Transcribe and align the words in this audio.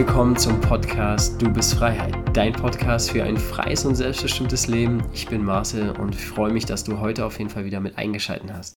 willkommen 0.00 0.34
zum 0.34 0.58
Podcast 0.62 1.42
Du 1.42 1.52
bist 1.52 1.74
Freiheit, 1.74 2.14
dein 2.32 2.54
Podcast 2.54 3.10
für 3.10 3.22
ein 3.22 3.36
freies 3.36 3.84
und 3.84 3.96
selbstbestimmtes 3.96 4.66
Leben. 4.66 5.02
Ich 5.12 5.28
bin 5.28 5.44
Marcel 5.44 5.90
und 5.90 6.14
freue 6.14 6.50
mich, 6.50 6.64
dass 6.64 6.84
du 6.84 7.00
heute 7.00 7.26
auf 7.26 7.38
jeden 7.38 7.50
Fall 7.50 7.66
wieder 7.66 7.80
mit 7.80 7.98
eingeschaltet 7.98 8.50
hast. 8.50 8.76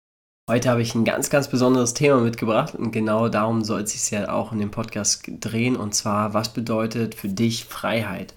Heute 0.50 0.68
habe 0.68 0.82
ich 0.82 0.96
ein 0.96 1.04
ganz, 1.04 1.30
ganz 1.30 1.46
besonderes 1.46 1.94
Thema 1.94 2.20
mitgebracht 2.20 2.74
und 2.74 2.90
genau 2.90 3.28
darum 3.28 3.62
soll 3.62 3.82
es 3.82 3.92
sich 3.92 4.10
ja 4.10 4.32
auch 4.32 4.50
in 4.50 4.58
dem 4.58 4.72
Podcast 4.72 5.22
drehen 5.38 5.76
und 5.76 5.94
zwar, 5.94 6.34
was 6.34 6.52
bedeutet 6.52 7.14
für 7.14 7.28
dich 7.28 7.66
Freiheit? 7.66 8.34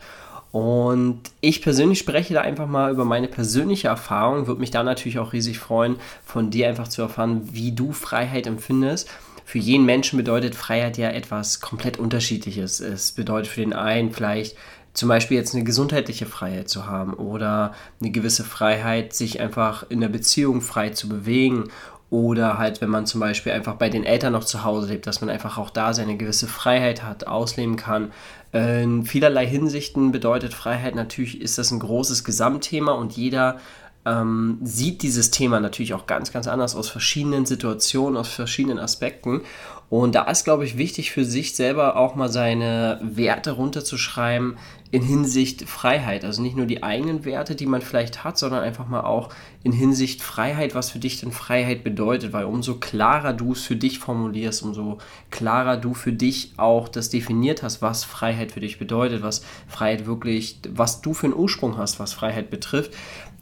Und 0.52 1.22
ich 1.42 1.64
persönlich 1.64 1.98
spreche 1.98 2.36
da 2.36 2.42
einfach 2.42 2.68
mal 2.68 2.92
über 2.92 3.04
meine 3.04 3.28
persönliche 3.28 3.88
Erfahrung, 3.88 4.46
würde 4.46 4.62
mich 4.62 4.70
da 4.70 4.84
natürlich 4.84 5.18
auch 5.18 5.34
riesig 5.34 5.58
freuen, 5.58 5.96
von 6.24 6.52
dir 6.52 6.70
einfach 6.70 6.88
zu 6.88 7.02
erfahren, 7.02 7.50
wie 7.52 7.72
du 7.72 7.94
Freiheit 7.94 8.46
empfindest 8.46 9.10
für 9.46 9.60
jeden 9.60 9.86
Menschen 9.86 10.18
bedeutet 10.18 10.56
Freiheit 10.56 10.98
ja 10.98 11.10
etwas 11.10 11.62
komplett 11.62 11.98
Unterschiedliches. 11.98 12.80
Es 12.80 13.12
bedeutet 13.12 13.48
für 13.48 13.62
den 13.62 13.74
einen 13.74 14.12
vielleicht 14.12 14.58
zum 14.94 15.10
Beispiel 15.10 15.38
jetzt 15.38 15.54
eine 15.54 15.64
gesundheitliche 15.64 16.26
Freiheit 16.26 16.68
zu 16.68 16.88
haben 16.88 17.14
oder 17.14 17.74
eine 18.02 18.12
gewisse 18.12 18.44
Freiheit, 18.44 19.14
sich 19.14 19.40
einfach 19.40 19.86
in 19.90 20.02
der 20.02 20.08
Beziehung 20.10 20.62
frei 20.62 20.90
zu 20.90 21.08
bewegen 21.08 21.66
oder 22.10 22.58
halt, 22.58 22.82
wenn 22.82 22.90
man 22.90 23.06
zum 23.06 23.20
Beispiel 23.20 23.52
einfach 23.52 23.76
bei 23.76 23.90
den 23.90 24.04
Eltern 24.04 24.34
noch 24.34 24.46
zu 24.46 24.64
Hause 24.64 24.88
lebt, 24.88 25.06
dass 25.06 25.22
man 25.22 25.30
einfach 25.30 25.58
auch 25.58 25.70
da 25.70 25.94
seine 25.94 26.18
gewisse 26.18 26.48
Freiheit 26.48 27.04
hat, 27.04 27.28
ausleben 27.28 27.76
kann. 27.76 28.14
In 28.54 29.06
vielerlei 29.06 29.46
Hinsichten 29.46 30.12
bedeutet 30.12 30.54
Freiheit 30.54 30.96
natürlich, 30.96 31.42
ist 31.42 31.58
das 31.58 31.72
ein 31.72 31.80
großes 31.80 32.24
Gesamtthema 32.24 32.94
und 32.94 33.14
jeder 33.14 33.60
ähm, 34.06 34.60
sieht 34.62 35.02
dieses 35.02 35.32
Thema 35.32 35.60
natürlich 35.60 35.94
auch 35.94 36.06
ganz, 36.06 36.32
ganz 36.32 36.48
anders 36.48 36.76
aus 36.76 36.90
verschiedenen 36.90 37.46
Situationen, 37.46 38.18
aus 38.18 38.30
verschiedenen 38.30 38.80
Aspekten. 38.80 39.42
Und 39.90 40.16
da 40.16 40.24
ist, 40.24 40.46
glaube 40.46 40.66
ich, 40.66 40.78
wichtig 40.78 41.12
für 41.12 41.26
sich 41.26 41.56
selber 41.56 41.96
auch 41.96 42.16
mal 42.16 42.30
seine 42.30 43.00
Werte 43.04 43.52
runterzuschreiben 43.52 44.58
in 44.92 45.04
Hinsicht 45.04 45.68
Freiheit. 45.68 46.26
Also 46.26 46.42
nicht 46.42 46.56
nur 46.56 46.66
die 46.66 46.82
eigenen 46.82 47.24
Werte, 47.26 47.56
die 47.56 47.66
man 47.66 47.82
vielleicht 47.82 48.24
hat, 48.24 48.38
sondern 48.38 48.64
einfach 48.64 48.88
mal 48.88 49.02
auch 49.02 49.30
in 49.64 49.74
Hinsicht 49.74 50.24
Freiheit, 50.24 50.74
was 50.74 50.90
für 50.90 51.00
dich 51.00 51.20
denn 51.20 51.32
Freiheit 51.32 51.84
bedeutet. 51.84 52.34
Weil 52.34 52.46
umso 52.46 52.76
klarer 52.76 53.34
du 53.34 53.52
es 53.52 53.64
für 53.64 53.76
dich 53.76 54.00
formulierst, 54.00 54.64
umso 54.64 55.00
klarer 55.32 55.78
du 55.78 55.94
für 55.94 56.14
dich 56.14 56.54
auch 56.58 56.88
das 56.88 57.10
definiert 57.10 57.62
hast, 57.62 57.82
was 57.82 58.04
Freiheit 58.04 58.54
für 58.54 58.62
dich 58.62 58.80
bedeutet, 58.80 59.22
was 59.22 59.44
Freiheit 59.68 60.06
wirklich, 60.06 60.60
was 60.70 61.02
du 61.02 61.14
für 61.14 61.28
einen 61.28 61.36
Ursprung 61.36 61.78
hast, 61.78 62.00
was 62.00 62.14
Freiheit 62.14 62.50
betrifft, 62.50 62.92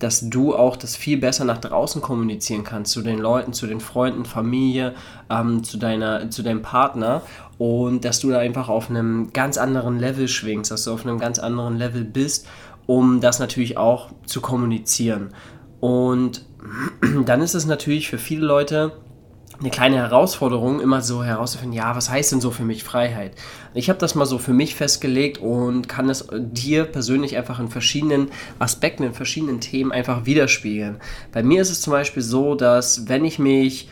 dass 0.04 0.30
du 0.30 0.56
auch 0.56 0.76
das 0.76 0.96
viel 0.96 1.18
besser 1.18 1.46
nach 1.46 1.60
draußen 1.60 2.02
kommunizieren 2.02 2.64
kannst, 2.64 2.92
zu 2.92 3.02
den 3.02 3.20
Leuten, 3.20 3.54
zu 3.54 3.68
den 3.68 3.80
Freunden, 3.80 4.26
Familie, 4.26 4.94
ähm, 5.30 5.64
zu, 5.64 5.78
deiner, 5.78 6.30
zu 6.30 6.44
deinem 6.44 6.62
Partner 6.62 7.22
und 7.58 8.04
dass 8.04 8.20
du 8.20 8.30
da 8.30 8.40
einfach 8.40 8.68
auf 8.68 8.90
einem 8.90 9.32
ganz 9.32 9.58
anderen 9.58 10.00
Level 10.00 10.28
schwingst, 10.28 10.72
dass 10.72 10.84
du 10.84 10.94
auf 10.94 11.06
einem 11.06 11.20
ganz 11.20 11.40
anderen 11.40 11.78
Level 11.78 12.04
bist, 12.04 12.48
um 12.86 13.22
das 13.22 13.40
natürlich 13.40 13.78
auch 13.78 14.10
zu 14.26 14.42
kommunizieren. 14.42 15.30
Und 15.80 16.46
dann 17.26 17.42
ist 17.42 17.56
es 17.56 17.66
natürlich 17.66 18.10
für 18.10 18.18
viele 18.18 18.46
Leute 18.46 18.92
eine 19.60 19.70
kleine 19.70 19.98
Herausforderung, 19.98 20.82
immer 20.82 21.02
so 21.02 21.24
herauszufinden, 21.24 21.78
ja, 21.78 21.96
was 21.96 22.10
heißt 22.10 22.32
denn 22.32 22.42
so 22.42 22.52
für 22.52 22.64
mich 22.64 22.84
Freiheit? 22.84 23.34
Ich 23.74 23.90
habe 23.90 24.00
das 24.00 24.16
mal 24.16 24.26
so 24.26 24.38
für 24.38 24.54
mich 24.54 24.76
festgelegt 24.76 25.38
und 25.38 25.88
kann 25.88 26.10
es 26.10 26.28
dir 26.32 26.86
persönlich 26.86 27.38
einfach 27.38 27.60
in 27.60 27.70
verschiedenen 27.70 28.30
Aspekten, 28.60 29.04
in 29.04 29.14
verschiedenen 29.14 29.62
Themen 29.62 29.92
einfach 29.92 30.26
widerspiegeln. 30.26 30.98
Bei 31.32 31.44
mir 31.44 31.62
ist 31.62 31.70
es 31.70 31.82
zum 31.82 31.92
Beispiel 31.92 32.24
so, 32.24 32.56
dass 32.56 33.08
wenn 33.08 33.26
ich 33.26 33.40
mich 33.40 33.90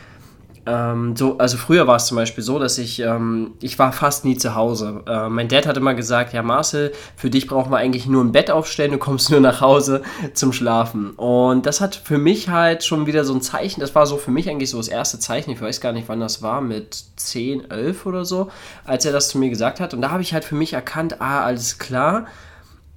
ähm, 0.64 1.16
so, 1.16 1.38
also 1.38 1.56
früher 1.56 1.86
war 1.86 1.96
es 1.96 2.06
zum 2.06 2.16
Beispiel 2.16 2.44
so, 2.44 2.58
dass 2.58 2.78
ich, 2.78 3.00
ähm, 3.00 3.54
ich 3.60 3.78
war 3.78 3.92
fast 3.92 4.24
nie 4.24 4.36
zu 4.36 4.54
Hause. 4.54 5.02
Äh, 5.06 5.28
mein 5.28 5.48
Dad 5.48 5.66
hat 5.66 5.76
immer 5.76 5.94
gesagt, 5.94 6.32
ja 6.32 6.42
Marcel, 6.42 6.92
für 7.16 7.30
dich 7.30 7.48
brauchen 7.48 7.72
wir 7.72 7.78
eigentlich 7.78 8.06
nur 8.06 8.22
ein 8.22 8.30
Bett 8.30 8.50
aufstellen, 8.50 8.92
du 8.92 8.98
kommst 8.98 9.30
nur 9.30 9.40
nach 9.40 9.60
Hause 9.60 10.02
zum 10.34 10.52
Schlafen. 10.52 11.10
Und 11.10 11.66
das 11.66 11.80
hat 11.80 11.96
für 11.96 12.18
mich 12.18 12.48
halt 12.48 12.84
schon 12.84 13.06
wieder 13.06 13.24
so 13.24 13.34
ein 13.34 13.42
Zeichen, 13.42 13.80
das 13.80 13.94
war 13.94 14.06
so 14.06 14.16
für 14.18 14.30
mich 14.30 14.48
eigentlich 14.48 14.70
so 14.70 14.76
das 14.76 14.88
erste 14.88 15.18
Zeichen, 15.18 15.50
ich 15.50 15.60
weiß 15.60 15.80
gar 15.80 15.92
nicht, 15.92 16.08
wann 16.08 16.20
das 16.20 16.42
war, 16.42 16.60
mit 16.60 16.96
10, 17.16 17.70
11 17.70 18.06
oder 18.06 18.24
so, 18.24 18.48
als 18.84 19.04
er 19.04 19.12
das 19.12 19.28
zu 19.30 19.38
mir 19.38 19.50
gesagt 19.50 19.80
hat. 19.80 19.94
Und 19.94 20.02
da 20.02 20.10
habe 20.10 20.22
ich 20.22 20.32
halt 20.32 20.44
für 20.44 20.54
mich 20.54 20.74
erkannt, 20.74 21.20
ah, 21.20 21.42
alles 21.44 21.78
klar, 21.78 22.26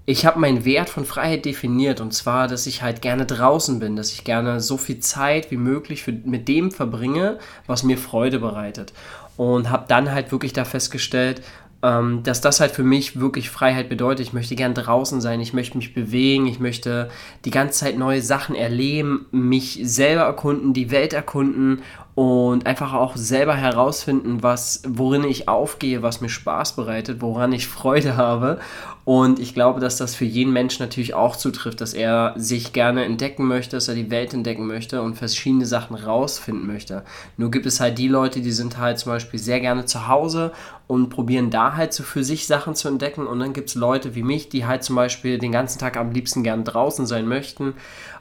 ich 0.05 0.25
habe 0.25 0.39
meinen 0.39 0.65
Wert 0.65 0.89
von 0.89 1.05
Freiheit 1.05 1.45
definiert 1.45 1.99
und 1.99 2.13
zwar, 2.13 2.47
dass 2.47 2.67
ich 2.67 2.83
halt 2.83 3.01
gerne 3.01 3.25
draußen 3.25 3.79
bin, 3.79 3.95
dass 3.95 4.11
ich 4.11 4.23
gerne 4.23 4.59
so 4.59 4.77
viel 4.77 4.99
Zeit 4.99 5.49
wie 5.49 5.57
möglich 5.57 6.03
für, 6.03 6.11
mit 6.11 6.47
dem 6.47 6.71
verbringe, 6.71 7.39
was 7.65 7.83
mir 7.83 7.97
Freude 7.97 8.39
bereitet. 8.39 8.93
Und 9.35 9.69
habe 9.69 9.85
dann 9.87 10.11
halt 10.11 10.31
wirklich 10.31 10.53
da 10.53 10.63
festgestellt, 10.63 11.41
ähm, 11.85 12.23
dass 12.23 12.41
das 12.41 12.59
halt 12.59 12.71
für 12.71 12.83
mich 12.83 13.19
wirklich 13.19 13.49
Freiheit 13.49 13.89
bedeutet. 13.89 14.25
Ich 14.25 14.33
möchte 14.33 14.55
gern 14.55 14.73
draußen 14.73 15.21
sein, 15.21 15.39
ich 15.39 15.53
möchte 15.53 15.77
mich 15.77 15.93
bewegen, 15.93 16.47
ich 16.47 16.59
möchte 16.59 17.09
die 17.43 17.51
ganze 17.51 17.79
Zeit 17.79 17.97
neue 17.97 18.21
Sachen 18.21 18.55
erleben, 18.55 19.25
mich 19.31 19.79
selber 19.83 20.21
erkunden, 20.21 20.73
die 20.73 20.89
Welt 20.89 21.13
erkunden 21.13 21.81
und 22.15 22.65
einfach 22.65 22.93
auch 22.93 23.15
selber 23.15 23.55
herausfinden, 23.55 24.41
was, 24.41 24.83
worin 24.87 25.25
ich 25.25 25.49
aufgehe, 25.49 26.01
was 26.01 26.21
mir 26.21 26.29
Spaß 26.29 26.75
bereitet, 26.75 27.21
woran 27.21 27.51
ich 27.53 27.67
Freude 27.67 28.17
habe. 28.17 28.59
Und 29.05 29.37
ich 29.37 29.53
glaube, 29.53 29.79
dass 29.79 29.97
das 29.97 30.15
für 30.15 30.25
jeden 30.25 30.51
Menschen 30.51 30.81
natürlich 30.81 31.13
auch 31.13 31.35
zutrifft, 31.35 31.79
dass 31.79 31.93
er 31.93 32.33
sich 32.37 32.73
gerne 32.73 33.05
entdecken 33.05 33.45
möchte, 33.45 33.77
dass 33.77 33.87
er 33.87 33.93
die 33.93 34.09
Welt 34.09 34.33
entdecken 34.33 34.65
möchte 34.65 35.03
und 35.03 35.13
verschiedene 35.13 35.67
Sachen 35.67 35.95
rausfinden 35.95 36.65
möchte. 36.65 37.03
Nur 37.37 37.51
gibt 37.51 37.67
es 37.67 37.79
halt 37.79 37.99
die 37.99 38.07
Leute, 38.07 38.41
die 38.41 38.51
sind 38.51 38.79
halt 38.79 38.97
zum 38.97 39.11
Beispiel 39.11 39.39
sehr 39.39 39.59
gerne 39.59 39.85
zu 39.85 40.07
Hause 40.07 40.53
und 40.87 41.09
probieren 41.09 41.51
da 41.51 41.75
halt 41.75 41.93
so 41.93 42.01
für 42.01 42.23
sich 42.23 42.47
Sachen 42.47 42.73
zu 42.73 42.87
entdecken. 42.87 43.27
Und 43.27 43.39
dann 43.39 43.53
gibt 43.53 43.69
es 43.69 43.75
Leute 43.75 44.15
wie 44.15 44.23
mich, 44.23 44.49
die 44.49 44.65
halt 44.65 44.83
zum 44.83 44.95
Beispiel 44.95 45.37
den 45.37 45.51
ganzen 45.51 45.77
Tag 45.77 45.97
am 45.97 46.09
liebsten 46.11 46.41
gern 46.41 46.63
draußen 46.63 47.05
sein 47.05 47.27
möchten 47.27 47.75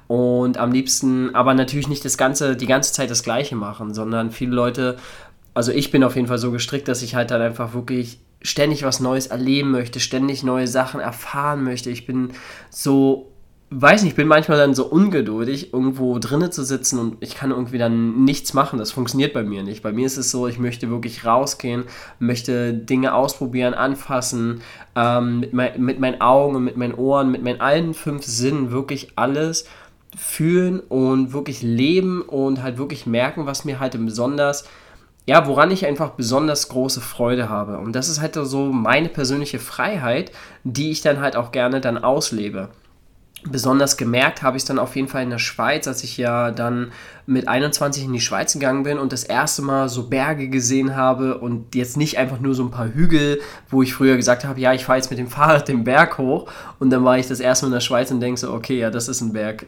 und 0.06 0.58
am 0.58 0.70
liebsten 0.70 1.34
aber 1.34 1.54
natürlich 1.54 1.88
nicht 1.88 2.04
das 2.04 2.18
ganze, 2.18 2.56
die 2.56 2.66
ganze 2.66 2.92
Zeit 2.92 3.10
das 3.10 3.22
Gleiche 3.22 3.56
machen, 3.56 3.94
sondern 3.94 4.30
viele 4.30 4.54
Leute, 4.54 4.96
also 5.54 5.72
ich 5.72 5.90
bin 5.90 6.04
auf 6.04 6.16
jeden 6.16 6.28
Fall 6.28 6.36
so 6.36 6.50
gestrickt, 6.50 6.88
dass 6.88 7.00
ich 7.00 7.14
halt 7.14 7.30
dann 7.30 7.40
einfach 7.40 7.72
wirklich 7.72 8.18
ständig 8.44 8.84
was 8.84 9.00
Neues 9.00 9.26
erleben 9.26 9.72
möchte, 9.72 9.98
ständig 9.98 10.44
neue 10.44 10.68
Sachen 10.68 11.00
erfahren 11.00 11.64
möchte. 11.64 11.90
Ich 11.90 12.06
bin 12.06 12.30
so 12.70 13.34
weiß 13.80 14.02
nicht, 14.02 14.12
ich 14.12 14.16
bin 14.16 14.28
manchmal 14.28 14.58
dann 14.58 14.74
so 14.74 14.86
ungeduldig, 14.86 15.72
irgendwo 15.72 16.18
drinnen 16.18 16.52
zu 16.52 16.64
sitzen 16.64 16.98
und 16.98 17.16
ich 17.20 17.34
kann 17.34 17.50
irgendwie 17.50 17.78
dann 17.78 18.24
nichts 18.24 18.54
machen. 18.54 18.78
Das 18.78 18.92
funktioniert 18.92 19.32
bei 19.32 19.42
mir 19.42 19.62
nicht. 19.62 19.82
Bei 19.82 19.92
mir 19.92 20.06
ist 20.06 20.16
es 20.16 20.30
so, 20.30 20.46
ich 20.46 20.58
möchte 20.58 20.90
wirklich 20.90 21.24
rausgehen, 21.24 21.84
möchte 22.18 22.72
Dinge 22.72 23.14
ausprobieren, 23.14 23.74
anfassen, 23.74 24.60
ähm, 24.94 25.40
mit, 25.40 25.52
mein, 25.52 25.82
mit 25.82 25.98
meinen 25.98 26.20
Augen 26.20 26.56
und 26.56 26.64
mit 26.64 26.76
meinen 26.76 26.94
Ohren, 26.94 27.30
mit 27.30 27.42
meinen 27.42 27.60
allen 27.60 27.94
fünf 27.94 28.24
Sinnen 28.24 28.70
wirklich 28.70 29.12
alles 29.16 29.66
fühlen 30.16 30.78
und 30.78 31.32
wirklich 31.32 31.62
leben 31.62 32.22
und 32.22 32.62
halt 32.62 32.78
wirklich 32.78 33.06
merken, 33.06 33.46
was 33.46 33.64
mir 33.64 33.80
halt 33.80 33.92
besonders, 34.04 34.68
ja, 35.26 35.46
woran 35.46 35.70
ich 35.70 35.86
einfach 35.86 36.10
besonders 36.10 36.68
große 36.68 37.00
Freude 37.00 37.48
habe. 37.48 37.78
Und 37.78 37.94
das 37.94 38.08
ist 38.08 38.20
halt 38.20 38.34
so 38.34 38.66
meine 38.66 39.08
persönliche 39.08 39.58
Freiheit, 39.58 40.32
die 40.64 40.90
ich 40.90 41.00
dann 41.00 41.20
halt 41.20 41.36
auch 41.36 41.50
gerne 41.50 41.80
dann 41.80 42.02
auslebe. 42.02 42.68
Besonders 43.46 43.98
gemerkt 43.98 44.42
habe 44.42 44.56
ich 44.56 44.62
es 44.62 44.66
dann 44.66 44.78
auf 44.78 44.96
jeden 44.96 45.08
Fall 45.08 45.22
in 45.22 45.28
der 45.28 45.38
Schweiz, 45.38 45.86
als 45.86 46.02
ich 46.02 46.16
ja 46.16 46.50
dann 46.50 46.92
mit 47.26 47.46
21 47.46 48.04
in 48.04 48.12
die 48.14 48.20
Schweiz 48.20 48.54
gegangen 48.54 48.84
bin 48.84 48.98
und 48.98 49.12
das 49.12 49.22
erste 49.22 49.60
Mal 49.60 49.90
so 49.90 50.08
Berge 50.08 50.48
gesehen 50.48 50.96
habe 50.96 51.38
und 51.38 51.74
jetzt 51.74 51.98
nicht 51.98 52.16
einfach 52.16 52.40
nur 52.40 52.54
so 52.54 52.62
ein 52.62 52.70
paar 52.70 52.88
Hügel, 52.88 53.40
wo 53.68 53.82
ich 53.82 53.92
früher 53.92 54.16
gesagt 54.16 54.46
habe, 54.46 54.60
ja, 54.60 54.72
ich 54.72 54.86
fahre 54.86 54.96
jetzt 54.98 55.10
mit 55.10 55.18
dem 55.18 55.26
Fahrrad 55.28 55.68
den 55.68 55.84
Berg 55.84 56.16
hoch 56.16 56.50
und 56.78 56.88
dann 56.88 57.04
war 57.04 57.18
ich 57.18 57.28
das 57.28 57.40
erste 57.40 57.66
Mal 57.66 57.68
in 57.68 57.74
der 57.74 57.80
Schweiz 57.80 58.10
und 58.10 58.20
denke 58.20 58.40
so, 58.40 58.50
okay, 58.50 58.78
ja, 58.78 58.90
das 58.90 59.08
ist 59.08 59.20
ein 59.20 59.34
Berg. 59.34 59.66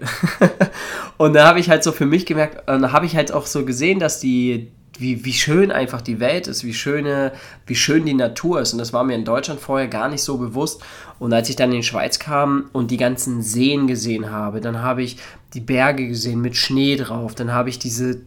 und 1.19 1.35
da 1.35 1.47
habe 1.47 1.61
ich 1.61 1.69
halt 1.69 1.85
so 1.85 1.93
für 1.93 2.07
mich 2.07 2.25
gemerkt, 2.25 2.67
da 2.67 2.93
habe 2.93 3.05
ich 3.05 3.15
halt 3.15 3.31
auch 3.31 3.45
so 3.45 3.67
gesehen, 3.67 4.01
dass 4.01 4.21
die 4.21 4.73
wie, 5.01 5.25
wie 5.25 5.33
schön 5.33 5.71
einfach 5.71 6.01
die 6.01 6.21
Welt 6.21 6.47
ist, 6.47 6.65
wie, 6.65 6.75
schöne, 6.75 7.33
wie 7.67 7.75
schön 7.75 8.07
die 8.07 8.15
Natur 8.15 8.61
ist. 8.61 8.73
Und 8.73 8.79
das 8.79 8.93
war 8.93 9.05
mir 9.05 9.15
in 9.15 9.25
Deutschland 9.25 9.61
vorher 9.61 9.89
gar 9.89 10.09
nicht 10.09 10.23
so 10.23 10.39
bewusst. 10.39 10.83
Und 11.19 11.33
als 11.33 11.49
ich 11.49 11.57
dann 11.57 11.71
in 11.71 11.79
die 11.79 11.83
Schweiz 11.83 12.19
kam 12.19 12.69
und 12.73 12.91
die 12.91 12.97
ganzen 12.97 13.43
Seen 13.43 13.87
gesehen 13.87 14.31
habe, 14.31 14.61
dann 14.61 14.83
habe 14.83 15.03
ich 15.03 15.19
die 15.55 15.61
Berge 15.61 16.09
gesehen 16.09 16.41
mit 16.41 16.57
Schnee 16.57 16.97
drauf, 16.97 17.35
dann 17.35 17.53
habe 17.53 17.71
ich 17.71 17.79
diese, 17.79 18.21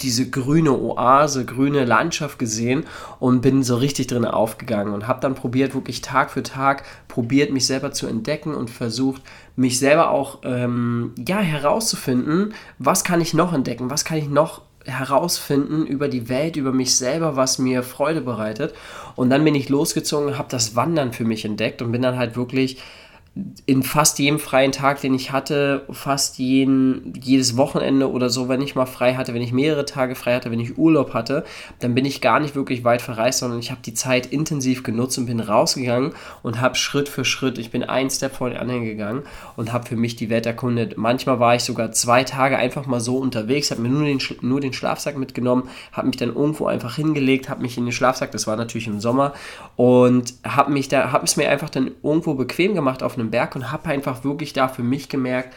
diese 0.00 0.28
grüne 0.30 0.72
Oase, 0.72 1.44
grüne 1.44 1.84
Landschaft 1.84 2.38
gesehen 2.38 2.84
und 3.18 3.40
bin 3.40 3.62
so 3.62 3.76
richtig 3.76 4.06
drin 4.08 4.24
aufgegangen 4.24 4.92
und 4.92 5.08
habe 5.08 5.20
dann 5.20 5.34
probiert, 5.34 5.74
wirklich 5.74 6.00
Tag 6.02 6.30
für 6.30 6.42
Tag, 6.42 6.84
probiert, 7.08 7.52
mich 7.52 7.66
selber 7.66 7.92
zu 7.92 8.06
entdecken 8.06 8.54
und 8.54 8.70
versucht, 8.70 9.22
mich 9.56 9.78
selber 9.78 10.10
auch 10.10 10.40
ähm, 10.44 11.14
ja, 11.26 11.38
herauszufinden, 11.38 12.54
was 12.78 13.04
kann 13.04 13.20
ich 13.20 13.34
noch 13.34 13.52
entdecken, 13.52 13.90
was 13.90 14.04
kann 14.04 14.18
ich 14.18 14.28
noch 14.28 14.62
herausfinden 14.86 15.86
über 15.86 16.08
die 16.08 16.28
Welt, 16.28 16.56
über 16.56 16.72
mich 16.72 16.96
selber, 16.96 17.36
was 17.36 17.58
mir 17.58 17.82
Freude 17.82 18.20
bereitet. 18.20 18.74
Und 19.14 19.30
dann 19.30 19.44
bin 19.44 19.54
ich 19.54 19.68
losgezogen, 19.68 20.38
habe 20.38 20.48
das 20.50 20.76
Wandern 20.76 21.12
für 21.12 21.24
mich 21.24 21.44
entdeckt 21.44 21.82
und 21.82 21.92
bin 21.92 22.02
dann 22.02 22.18
halt 22.18 22.36
wirklich 22.36 22.78
in 23.66 23.82
fast 23.82 24.18
jedem 24.18 24.38
freien 24.38 24.72
Tag, 24.72 25.02
den 25.02 25.12
ich 25.12 25.30
hatte, 25.30 25.84
fast 25.90 26.38
jeden, 26.38 27.12
jedes 27.20 27.58
Wochenende 27.58 28.10
oder 28.10 28.30
so, 28.30 28.48
wenn 28.48 28.62
ich 28.62 28.74
mal 28.74 28.86
frei 28.86 29.14
hatte, 29.14 29.34
wenn 29.34 29.42
ich 29.42 29.52
mehrere 29.52 29.84
Tage 29.84 30.14
frei 30.14 30.34
hatte, 30.34 30.50
wenn 30.50 30.60
ich 30.60 30.78
Urlaub 30.78 31.12
hatte, 31.12 31.44
dann 31.80 31.94
bin 31.94 32.06
ich 32.06 32.22
gar 32.22 32.40
nicht 32.40 32.54
wirklich 32.54 32.82
weit 32.84 33.02
verreist, 33.02 33.40
sondern 33.40 33.58
ich 33.58 33.70
habe 33.70 33.82
die 33.84 33.92
Zeit 33.92 34.26
intensiv 34.26 34.82
genutzt 34.82 35.18
und 35.18 35.26
bin 35.26 35.40
rausgegangen 35.40 36.12
und 36.42 36.62
habe 36.62 36.76
Schritt 36.76 37.10
für 37.10 37.26
Schritt, 37.26 37.58
ich 37.58 37.70
bin 37.70 37.82
ein 37.82 38.08
Step 38.08 38.36
vor 38.36 38.48
den 38.48 38.58
anderen 38.58 38.84
gegangen 38.84 39.24
und 39.56 39.70
habe 39.70 39.86
für 39.86 39.96
mich 39.96 40.16
die 40.16 40.30
Welt 40.30 40.46
erkundet. 40.46 40.96
Manchmal 40.96 41.38
war 41.38 41.54
ich 41.54 41.64
sogar 41.64 41.92
zwei 41.92 42.24
Tage 42.24 42.56
einfach 42.56 42.86
mal 42.86 43.00
so 43.00 43.18
unterwegs, 43.18 43.70
habe 43.70 43.82
mir 43.82 43.90
nur 43.90 44.04
den, 44.04 44.20
nur 44.40 44.62
den 44.62 44.72
Schlafsack 44.72 45.18
mitgenommen, 45.18 45.68
habe 45.92 46.06
mich 46.06 46.16
dann 46.16 46.34
irgendwo 46.34 46.66
einfach 46.66 46.96
hingelegt, 46.96 47.50
habe 47.50 47.60
mich 47.60 47.76
in 47.76 47.84
den 47.84 47.92
Schlafsack, 47.92 48.32
das 48.32 48.46
war 48.46 48.56
natürlich 48.56 48.86
im 48.86 49.00
Sommer, 49.00 49.34
und 49.76 50.32
habe 50.42 50.72
mich 50.72 50.88
da, 50.88 51.12
habe 51.12 51.26
es 51.26 51.36
mir 51.36 51.50
einfach 51.50 51.68
dann 51.68 51.90
irgendwo 52.02 52.32
bequem 52.32 52.74
gemacht 52.74 53.02
auf 53.02 53.18
einem 53.18 53.25
einem 53.26 53.30
Berg 53.30 53.56
und 53.56 53.72
habe 53.72 53.88
einfach 53.88 54.24
wirklich 54.24 54.52
da 54.52 54.68
für 54.68 54.82
mich 54.82 55.08
gemerkt, 55.08 55.54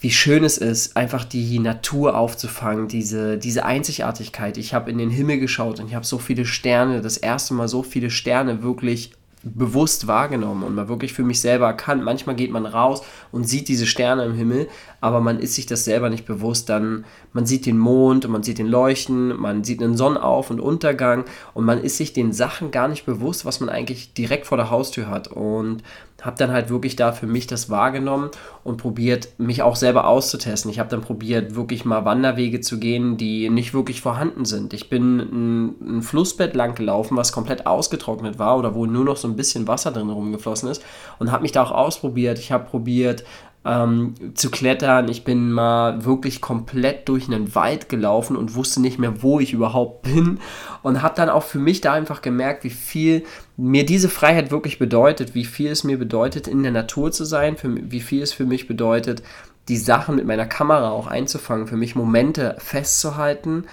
wie 0.00 0.10
schön 0.10 0.44
es 0.44 0.58
ist, 0.58 0.96
einfach 0.96 1.24
die 1.24 1.58
Natur 1.58 2.16
aufzufangen, 2.16 2.88
diese, 2.88 3.38
diese 3.38 3.64
Einzigartigkeit. 3.64 4.58
Ich 4.58 4.74
habe 4.74 4.90
in 4.90 4.98
den 4.98 5.10
Himmel 5.10 5.38
geschaut 5.38 5.80
und 5.80 5.86
ich 5.86 5.94
habe 5.94 6.04
so 6.04 6.18
viele 6.18 6.44
Sterne, 6.44 7.00
das 7.00 7.16
erste 7.16 7.54
Mal 7.54 7.68
so 7.68 7.82
viele 7.82 8.10
Sterne 8.10 8.62
wirklich 8.62 9.12
bewusst 9.44 10.06
wahrgenommen 10.06 10.62
und 10.62 10.74
mal 10.74 10.88
wirklich 10.88 11.12
für 11.12 11.22
mich 11.22 11.40
selber 11.40 11.66
erkannt. 11.66 12.04
Manchmal 12.04 12.36
geht 12.36 12.50
man 12.50 12.66
raus 12.66 13.02
und 13.32 13.48
sieht 13.48 13.68
diese 13.68 13.86
Sterne 13.86 14.24
im 14.24 14.34
Himmel, 14.34 14.68
aber 15.00 15.20
man 15.20 15.38
ist 15.38 15.54
sich 15.54 15.66
das 15.66 15.84
selber 15.84 16.10
nicht 16.10 16.26
bewusst. 16.26 16.68
Dann 16.68 17.04
man 17.32 17.46
sieht 17.46 17.66
den 17.66 17.78
Mond 17.78 18.24
und 18.24 18.32
man 18.32 18.42
sieht 18.42 18.58
den 18.58 18.68
Leuchten, 18.68 19.36
man 19.36 19.64
sieht 19.64 19.82
einen 19.82 19.96
Sonnenauf- 19.96 20.50
und 20.50 20.60
Untergang 20.60 21.24
und 21.52 21.64
man 21.64 21.82
ist 21.82 21.96
sich 21.96 22.12
den 22.12 22.32
Sachen 22.32 22.70
gar 22.70 22.88
nicht 22.88 23.06
bewusst, 23.06 23.44
was 23.44 23.60
man 23.60 23.68
eigentlich 23.68 24.14
direkt 24.14 24.46
vor 24.46 24.56
der 24.56 24.70
Haustür 24.70 25.08
hat 25.08 25.28
und 25.28 25.82
habe 26.24 26.38
dann 26.38 26.52
halt 26.52 26.70
wirklich 26.70 26.96
da 26.96 27.12
für 27.12 27.26
mich 27.26 27.46
das 27.46 27.68
wahrgenommen 27.68 28.30
und 28.62 28.78
probiert, 28.78 29.28
mich 29.36 29.62
auch 29.62 29.76
selber 29.76 30.06
auszutesten. 30.06 30.70
Ich 30.70 30.78
habe 30.78 30.88
dann 30.88 31.02
probiert, 31.02 31.54
wirklich 31.54 31.84
mal 31.84 32.06
Wanderwege 32.06 32.62
zu 32.62 32.78
gehen, 32.78 33.18
die 33.18 33.50
nicht 33.50 33.74
wirklich 33.74 34.00
vorhanden 34.00 34.46
sind. 34.46 34.72
Ich 34.72 34.88
bin 34.88 35.18
ein, 35.18 35.98
ein, 35.98 36.02
Flussbett 36.02 36.54
lang 36.54 36.74
gelaufen, 36.74 37.16
was 37.16 37.32
komplett 37.32 37.66
ausgetrocknet 37.66 38.38
war 38.38 38.58
oder 38.58 38.74
wo 38.74 38.86
nur 38.86 39.04
noch 39.04 39.18
so 39.18 39.28
ein 39.28 39.33
bisschen 39.36 39.68
Wasser 39.68 39.90
drin 39.90 40.10
rumgeflossen 40.10 40.68
ist 40.68 40.82
und 41.18 41.32
habe 41.32 41.42
mich 41.42 41.52
da 41.52 41.62
auch 41.62 41.72
ausprobiert. 41.72 42.38
Ich 42.38 42.52
habe 42.52 42.64
probiert, 42.64 43.24
ähm, 43.64 44.14
zu 44.34 44.50
klettern. 44.50 45.08
Ich 45.08 45.24
bin 45.24 45.50
mal 45.50 46.04
wirklich 46.04 46.40
komplett 46.40 47.08
durch 47.08 47.26
einen 47.26 47.54
Wald 47.54 47.88
gelaufen 47.88 48.36
und 48.36 48.54
wusste 48.54 48.80
nicht 48.80 48.98
mehr, 48.98 49.22
wo 49.22 49.40
ich 49.40 49.52
überhaupt 49.52 50.02
bin. 50.02 50.38
Und 50.82 51.02
habe 51.02 51.14
dann 51.16 51.30
auch 51.30 51.42
für 51.42 51.58
mich 51.58 51.80
da 51.80 51.92
einfach 51.92 52.20
gemerkt, 52.22 52.64
wie 52.64 52.70
viel 52.70 53.24
mir 53.56 53.86
diese 53.86 54.08
Freiheit 54.08 54.50
wirklich 54.50 54.78
bedeutet, 54.78 55.34
wie 55.34 55.44
viel 55.44 55.70
es 55.70 55.84
mir 55.84 55.98
bedeutet, 55.98 56.46
in 56.46 56.62
der 56.62 56.72
Natur 56.72 57.10
zu 57.10 57.24
sein, 57.24 57.56
für, 57.56 57.74
wie 57.90 58.00
viel 58.00 58.22
es 58.22 58.32
für 58.32 58.44
mich 58.44 58.68
bedeutet, 58.68 59.22
die 59.68 59.78
Sachen 59.78 60.16
mit 60.16 60.26
meiner 60.26 60.46
Kamera 60.46 60.90
auch 60.90 61.06
einzufangen, 61.06 61.66
für 61.66 61.76
mich 61.76 61.94
Momente 61.94 62.56
festzuhalten 62.58 63.64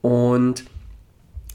und 0.00 0.64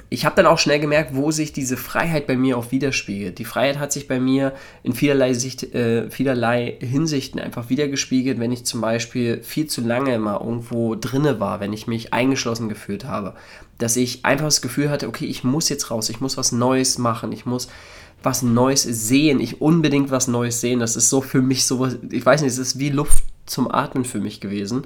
ich 0.09 0.25
habe 0.25 0.35
dann 0.35 0.45
auch 0.45 0.59
schnell 0.59 0.79
gemerkt, 0.79 1.15
wo 1.15 1.31
sich 1.31 1.53
diese 1.53 1.77
Freiheit 1.77 2.27
bei 2.27 2.35
mir 2.35 2.57
auch 2.57 2.71
widerspiegelt. 2.71 3.39
Die 3.39 3.45
Freiheit 3.45 3.79
hat 3.79 3.91
sich 3.91 4.07
bei 4.07 4.19
mir 4.19 4.53
in 4.83 4.93
vielerlei, 4.93 5.33
Sicht, 5.33 5.73
äh, 5.73 6.09
vielerlei 6.09 6.77
Hinsichten 6.79 7.39
einfach 7.39 7.69
wiedergespiegelt, 7.69 8.39
wenn 8.39 8.51
ich 8.51 8.65
zum 8.65 8.81
Beispiel 8.81 9.41
viel 9.43 9.67
zu 9.67 9.81
lange 9.81 10.17
mal 10.19 10.39
irgendwo 10.39 10.95
drinne 10.95 11.39
war, 11.39 11.59
wenn 11.59 11.73
ich 11.73 11.87
mich 11.87 12.13
eingeschlossen 12.13 12.69
gefühlt 12.69 13.05
habe. 13.05 13.35
Dass 13.77 13.95
ich 13.95 14.25
einfach 14.25 14.45
das 14.45 14.61
Gefühl 14.61 14.89
hatte, 14.89 15.07
okay, 15.07 15.25
ich 15.25 15.43
muss 15.43 15.69
jetzt 15.69 15.91
raus, 15.91 16.09
ich 16.09 16.19
muss 16.19 16.37
was 16.37 16.51
Neues 16.51 16.97
machen, 16.97 17.31
ich 17.31 17.45
muss 17.45 17.67
was 18.23 18.41
Neues 18.41 18.83
sehen, 18.83 19.39
ich 19.39 19.61
unbedingt 19.61 20.11
was 20.11 20.27
Neues 20.27 20.61
sehen. 20.61 20.79
Das 20.79 20.95
ist 20.95 21.09
so 21.09 21.21
für 21.21 21.41
mich 21.41 21.65
so, 21.65 21.87
ich 22.09 22.25
weiß 22.25 22.41
nicht, 22.41 22.51
es 22.51 22.57
ist 22.57 22.79
wie 22.79 22.89
Luft 22.89 23.23
zum 23.45 23.71
Atmen 23.71 24.05
für 24.05 24.19
mich 24.19 24.39
gewesen. 24.39 24.83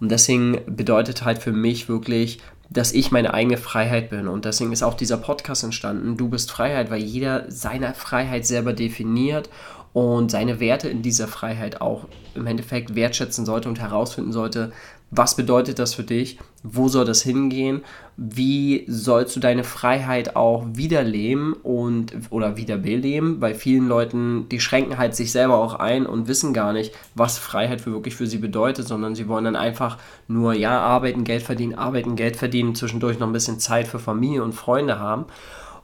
Und 0.00 0.10
deswegen 0.10 0.60
bedeutet 0.66 1.24
halt 1.24 1.38
für 1.38 1.52
mich 1.52 1.88
wirklich 1.88 2.40
dass 2.70 2.92
ich 2.92 3.10
meine 3.10 3.32
eigene 3.32 3.56
Freiheit 3.56 4.10
bin. 4.10 4.28
Und 4.28 4.44
deswegen 4.44 4.72
ist 4.72 4.82
auch 4.82 4.94
dieser 4.94 5.16
Podcast 5.16 5.64
entstanden. 5.64 6.16
Du 6.16 6.28
bist 6.28 6.50
Freiheit, 6.50 6.90
weil 6.90 7.02
jeder 7.02 7.50
seine 7.50 7.94
Freiheit 7.94 8.46
selber 8.46 8.72
definiert 8.72 9.48
und 9.94 10.30
seine 10.30 10.60
Werte 10.60 10.88
in 10.88 11.02
dieser 11.02 11.28
Freiheit 11.28 11.80
auch 11.80 12.06
im 12.34 12.46
Endeffekt 12.46 12.94
wertschätzen 12.94 13.46
sollte 13.46 13.68
und 13.68 13.80
herausfinden 13.80 14.32
sollte, 14.32 14.72
was 15.10 15.36
bedeutet 15.36 15.78
das 15.78 15.94
für 15.94 16.02
dich, 16.02 16.38
wo 16.62 16.88
soll 16.88 17.06
das 17.06 17.22
hingehen, 17.22 17.82
wie 18.16 18.84
sollst 18.88 19.34
du 19.36 19.40
deine 19.40 19.64
Freiheit 19.64 20.36
auch 20.36 20.66
wiederleben 20.74 21.54
und 21.54 22.12
oder 22.30 22.56
wieder 22.56 22.76
beleben, 22.76 23.40
weil 23.40 23.54
vielen 23.54 23.88
Leuten, 23.88 24.48
die 24.50 24.60
schränken 24.60 24.98
halt 24.98 25.14
sich 25.14 25.32
selber 25.32 25.56
auch 25.56 25.74
ein 25.74 26.04
und 26.04 26.28
wissen 26.28 26.52
gar 26.52 26.72
nicht, 26.72 26.94
was 27.14 27.38
Freiheit 27.38 27.80
für 27.80 27.92
wirklich 27.92 28.16
für 28.16 28.26
sie 28.26 28.38
bedeutet, 28.38 28.86
sondern 28.86 29.14
sie 29.14 29.28
wollen 29.28 29.44
dann 29.44 29.56
einfach 29.56 29.98
nur, 30.26 30.52
ja, 30.52 30.78
arbeiten, 30.78 31.24
Geld 31.24 31.42
verdienen, 31.42 31.74
arbeiten, 31.74 32.16
Geld 32.16 32.36
verdienen, 32.36 32.74
zwischendurch 32.74 33.18
noch 33.18 33.28
ein 33.28 33.32
bisschen 33.32 33.60
Zeit 33.60 33.88
für 33.88 33.98
Familie 33.98 34.44
und 34.44 34.52
Freunde 34.52 34.98
haben 34.98 35.24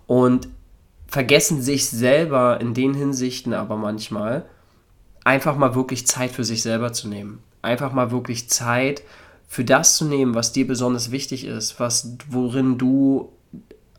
und 0.07 0.49
vergessen 1.07 1.63
sich 1.63 1.89
selber 1.89 2.61
in 2.61 2.75
den 2.75 2.93
Hinsichten 2.93 3.55
aber 3.55 3.77
manchmal, 3.77 4.45
einfach 5.25 5.57
mal 5.57 5.75
wirklich 5.75 6.07
Zeit 6.07 6.31
für 6.31 6.45
sich 6.45 6.61
selber 6.61 6.93
zu 6.93 7.09
nehmen. 7.09 7.39
Einfach 7.65 7.93
mal 7.93 8.11
wirklich 8.11 8.49
Zeit 8.49 9.03
für 9.47 9.65
das 9.65 9.97
zu 9.97 10.05
nehmen, 10.05 10.35
was 10.35 10.53
dir 10.53 10.67
besonders 10.67 11.11
wichtig 11.11 11.47
ist, 11.47 11.81
was, 11.81 12.17
worin 12.29 12.79
du 12.79 13.33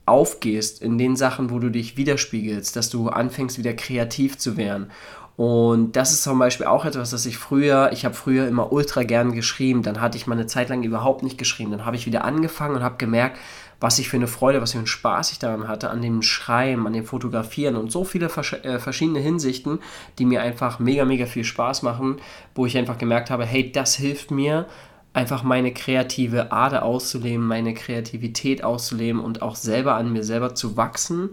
aufgehst, 0.05 0.81
in 0.81 0.97
den 0.97 1.15
Sachen, 1.15 1.49
wo 1.49 1.59
du 1.59 1.69
dich 1.69 1.97
widerspiegelst, 1.97 2.75
dass 2.75 2.89
du 2.89 3.09
anfängst, 3.09 3.57
wieder 3.57 3.73
kreativ 3.73 4.37
zu 4.37 4.57
werden. 4.57 4.91
Und 5.37 5.97
das 5.97 6.13
ist 6.13 6.23
zum 6.23 6.39
Beispiel 6.39 6.65
auch 6.65 6.85
etwas, 6.85 7.09
das 7.09 7.25
ich 7.25 7.37
früher, 7.37 7.89
ich 7.91 8.05
habe 8.05 8.15
früher 8.15 8.47
immer 8.47 8.71
ultra 8.71 9.03
gern 9.03 9.33
geschrieben, 9.33 9.83
dann 9.83 9.99
hatte 9.99 10.17
ich 10.17 10.27
mal 10.27 10.35
eine 10.35 10.47
Zeit 10.47 10.69
lang 10.69 10.83
überhaupt 10.83 11.23
nicht 11.23 11.37
geschrieben, 11.37 11.71
dann 11.71 11.85
habe 11.85 11.97
ich 11.97 12.05
wieder 12.05 12.23
angefangen 12.23 12.75
und 12.75 12.83
habe 12.83 12.95
gemerkt, 12.97 13.37
was 13.79 13.99
ich 13.99 14.09
für 14.09 14.17
eine 14.17 14.27
Freude, 14.27 14.61
was 14.61 14.71
für 14.71 14.77
einen 14.77 14.87
Spaß 14.87 15.31
ich 15.31 15.39
daran 15.39 15.67
hatte, 15.67 15.89
an 15.89 16.01
dem 16.01 16.21
Schreiben, 16.21 16.87
an 16.87 16.93
dem 16.93 17.05
Fotografieren 17.05 17.75
und 17.75 17.91
so 17.91 18.03
viele 18.03 18.27
äh, 18.27 18.79
verschiedene 18.79 19.19
Hinsichten, 19.19 19.79
die 20.17 20.25
mir 20.25 20.41
einfach 20.41 20.79
mega, 20.79 21.05
mega 21.05 21.25
viel 21.25 21.43
Spaß 21.43 21.83
machen, 21.83 22.17
wo 22.53 22.65
ich 22.65 22.77
einfach 22.77 22.97
gemerkt 22.97 23.29
habe, 23.29 23.45
hey, 23.45 23.71
das 23.71 23.95
hilft 23.95 24.31
mir, 24.31 24.67
einfach 25.13 25.43
meine 25.43 25.73
kreative 25.73 26.51
Ader 26.51 26.83
auszuleben, 26.83 27.47
meine 27.47 27.73
Kreativität 27.73 28.63
auszuleben 28.63 29.21
und 29.21 29.41
auch 29.41 29.55
selber 29.55 29.95
an 29.95 30.11
mir 30.11 30.23
selber 30.23 30.55
zu 30.55 30.75
wachsen. 30.75 31.29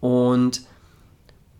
Und 0.00 0.62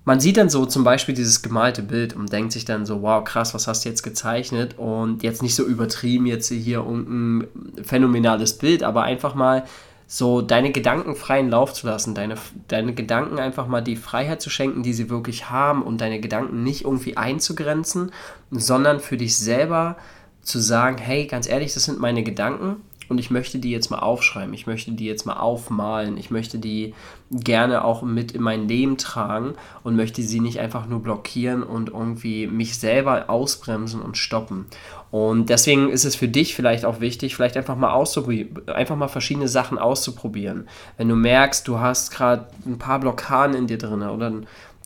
man 0.04 0.18
sieht 0.18 0.36
dann 0.36 0.48
so 0.48 0.66
zum 0.66 0.82
Beispiel 0.82 1.14
dieses 1.14 1.42
gemalte 1.42 1.82
Bild 1.82 2.16
und 2.16 2.32
denkt 2.32 2.52
sich 2.52 2.64
dann 2.64 2.86
so, 2.86 3.02
wow, 3.02 3.22
krass, 3.22 3.54
was 3.54 3.68
hast 3.68 3.84
du 3.84 3.88
jetzt 3.88 4.02
gezeichnet? 4.02 4.76
Und 4.78 5.22
jetzt 5.22 5.42
nicht 5.42 5.54
so 5.54 5.64
übertrieben, 5.64 6.26
jetzt 6.26 6.48
hier 6.48 6.78
irgendein 6.78 7.46
phänomenales 7.84 8.58
Bild, 8.58 8.82
aber 8.82 9.02
einfach 9.02 9.34
mal 9.34 9.64
so 10.12 10.42
deine 10.42 10.72
Gedanken 10.72 11.14
freien 11.14 11.50
Lauf 11.50 11.72
zu 11.72 11.86
lassen, 11.86 12.16
deine, 12.16 12.34
deine 12.66 12.94
Gedanken 12.94 13.38
einfach 13.38 13.68
mal 13.68 13.80
die 13.80 13.94
Freiheit 13.94 14.42
zu 14.42 14.50
schenken, 14.50 14.82
die 14.82 14.92
sie 14.92 15.08
wirklich 15.08 15.50
haben 15.50 15.82
und 15.82 16.00
deine 16.00 16.18
Gedanken 16.18 16.64
nicht 16.64 16.82
irgendwie 16.82 17.16
einzugrenzen, 17.16 18.10
sondern 18.50 18.98
für 18.98 19.16
dich 19.16 19.38
selber 19.38 19.96
zu 20.42 20.58
sagen, 20.58 20.98
hey, 20.98 21.26
ganz 21.26 21.48
ehrlich, 21.48 21.74
das 21.74 21.84
sind 21.84 22.00
meine 22.00 22.24
Gedanken 22.24 22.82
und 23.10 23.18
ich 23.18 23.30
möchte 23.30 23.58
die 23.58 23.72
jetzt 23.72 23.90
mal 23.90 23.98
aufschreiben, 23.98 24.54
ich 24.54 24.68
möchte 24.68 24.92
die 24.92 25.04
jetzt 25.04 25.26
mal 25.26 25.36
aufmalen, 25.36 26.16
ich 26.16 26.30
möchte 26.30 26.60
die 26.60 26.94
gerne 27.32 27.84
auch 27.84 28.02
mit 28.02 28.30
in 28.30 28.40
mein 28.40 28.68
Leben 28.68 28.98
tragen 28.98 29.54
und 29.82 29.96
möchte 29.96 30.22
sie 30.22 30.38
nicht 30.38 30.60
einfach 30.60 30.86
nur 30.86 31.02
blockieren 31.02 31.64
und 31.64 31.88
irgendwie 31.88 32.46
mich 32.46 32.78
selber 32.78 33.28
ausbremsen 33.28 34.00
und 34.00 34.16
stoppen. 34.16 34.66
Und 35.10 35.50
deswegen 35.50 35.90
ist 35.90 36.04
es 36.04 36.14
für 36.14 36.28
dich 36.28 36.54
vielleicht 36.54 36.84
auch 36.84 37.00
wichtig, 37.00 37.34
vielleicht 37.34 37.56
einfach 37.56 37.76
mal 37.76 37.90
auszuprobieren, 37.90 38.68
einfach 38.68 38.96
mal 38.96 39.08
verschiedene 39.08 39.48
Sachen 39.48 39.76
auszuprobieren. 39.76 40.68
Wenn 40.96 41.08
du 41.08 41.16
merkst, 41.16 41.66
du 41.66 41.80
hast 41.80 42.12
gerade 42.12 42.46
ein 42.64 42.78
paar 42.78 43.00
Blockaden 43.00 43.56
in 43.56 43.66
dir 43.66 43.78
drin 43.78 44.02
oder 44.02 44.32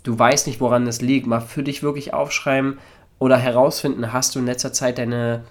du 0.03 0.19
weißt 0.19 0.47
nicht, 0.47 0.63
woran 0.63 0.87
das 0.87 1.03
liegt, 1.03 1.27
mal 1.27 1.41
für 1.41 1.63
dich 1.63 1.83
wirklich 1.83 2.15
aufschreiben 2.15 2.79
oder 3.19 3.37
herausfinden, 3.37 4.15
hast 4.15 4.35
du 4.35 4.39
in 4.39 4.47
letzter 4.47 4.73
Zeit 4.73 4.97
deine 4.97 5.45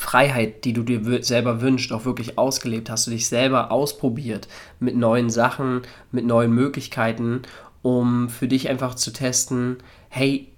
Freiheit, 0.00 0.64
die 0.64 0.72
du 0.72 0.82
dir 0.82 1.22
selber 1.22 1.60
wünschst, 1.60 1.92
auch 1.92 2.06
wirklich 2.06 2.38
ausgelebt? 2.38 2.88
Hast 2.88 3.06
du 3.06 3.10
dich 3.10 3.28
selber 3.28 3.70
ausprobiert 3.70 4.48
mit 4.80 4.96
neuen 4.96 5.28
Sachen, 5.28 5.82
mit 6.10 6.24
neuen 6.24 6.52
Möglichkeiten, 6.52 7.42
um 7.82 8.30
für 8.30 8.48
dich 8.48 8.70
einfach 8.70 8.94
zu 8.94 9.12
testen, 9.12 9.76
hey, 10.08 10.48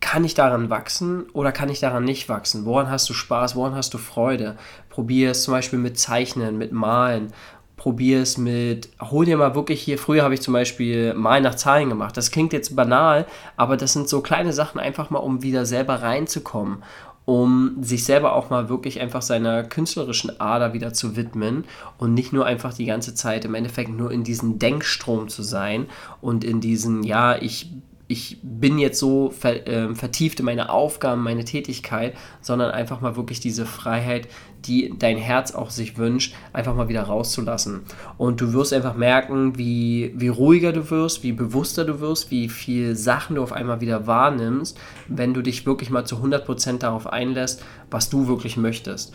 kann 0.00 0.22
ich 0.22 0.34
daran 0.34 0.68
wachsen 0.68 1.24
oder 1.32 1.50
kann 1.50 1.70
ich 1.70 1.80
daran 1.80 2.04
nicht 2.04 2.28
wachsen? 2.28 2.66
Woran 2.66 2.90
hast 2.90 3.08
du 3.08 3.14
Spaß? 3.14 3.56
Woran 3.56 3.74
hast 3.74 3.94
du 3.94 3.98
Freude? 3.98 4.56
Probier 4.90 5.30
es 5.30 5.44
zum 5.44 5.52
Beispiel 5.52 5.78
mit 5.78 5.98
Zeichnen, 5.98 6.58
mit 6.58 6.72
Malen. 6.72 7.32
Probier 7.76 8.20
es 8.20 8.36
mit, 8.36 8.90
hol 9.00 9.24
dir 9.24 9.38
mal 9.38 9.54
wirklich 9.54 9.82
hier, 9.82 9.98
früher 9.98 10.22
habe 10.22 10.34
ich 10.34 10.42
zum 10.42 10.52
Beispiel 10.52 11.14
Malen 11.14 11.42
nach 11.42 11.54
Zahlen 11.54 11.88
gemacht. 11.88 12.16
Das 12.16 12.30
klingt 12.30 12.52
jetzt 12.52 12.76
banal, 12.76 13.26
aber 13.56 13.78
das 13.78 13.94
sind 13.94 14.08
so 14.08 14.20
kleine 14.20 14.52
Sachen 14.52 14.78
einfach 14.78 15.08
mal, 15.08 15.18
um 15.18 15.42
wieder 15.42 15.64
selber 15.64 16.02
reinzukommen 16.02 16.82
um 17.24 17.82
sich 17.82 18.04
selber 18.04 18.34
auch 18.34 18.50
mal 18.50 18.68
wirklich 18.68 19.00
einfach 19.00 19.22
seiner 19.22 19.64
künstlerischen 19.64 20.40
Ader 20.40 20.74
wieder 20.74 20.92
zu 20.92 21.16
widmen 21.16 21.64
und 21.98 22.12
nicht 22.12 22.32
nur 22.32 22.44
einfach 22.44 22.74
die 22.74 22.84
ganze 22.84 23.14
Zeit 23.14 23.44
im 23.44 23.54
Endeffekt 23.54 23.90
nur 23.90 24.10
in 24.10 24.24
diesem 24.24 24.58
Denkstrom 24.58 25.28
zu 25.28 25.42
sein 25.42 25.86
und 26.20 26.44
in 26.44 26.60
diesen, 26.60 27.02
ja, 27.02 27.36
ich, 27.36 27.70
ich 28.14 28.38
bin 28.44 28.78
jetzt 28.78 29.00
so 29.00 29.30
ver, 29.30 29.66
äh, 29.66 29.92
vertieft 29.92 30.38
in 30.38 30.46
meine 30.46 30.70
Aufgaben, 30.70 31.20
meine 31.20 31.44
Tätigkeit, 31.44 32.14
sondern 32.40 32.70
einfach 32.70 33.00
mal 33.00 33.16
wirklich 33.16 33.40
diese 33.40 33.66
Freiheit, 33.66 34.28
die 34.66 34.94
dein 34.96 35.18
Herz 35.18 35.52
auch 35.52 35.70
sich 35.70 35.98
wünscht, 35.98 36.32
einfach 36.52 36.76
mal 36.76 36.88
wieder 36.88 37.02
rauszulassen. 37.02 37.80
Und 38.16 38.40
du 38.40 38.52
wirst 38.52 38.72
einfach 38.72 38.94
merken, 38.94 39.58
wie, 39.58 40.12
wie 40.14 40.28
ruhiger 40.28 40.72
du 40.72 40.88
wirst, 40.90 41.24
wie 41.24 41.32
bewusster 41.32 41.84
du 41.84 41.98
wirst, 41.98 42.30
wie 42.30 42.48
viel 42.48 42.94
Sachen 42.94 43.34
du 43.34 43.42
auf 43.42 43.52
einmal 43.52 43.80
wieder 43.80 44.06
wahrnimmst, 44.06 44.78
wenn 45.08 45.34
du 45.34 45.42
dich 45.42 45.66
wirklich 45.66 45.90
mal 45.90 46.06
zu 46.06 46.16
100% 46.18 46.78
darauf 46.78 47.08
einlässt, 47.08 47.64
was 47.90 48.10
du 48.10 48.28
wirklich 48.28 48.56
möchtest. 48.56 49.12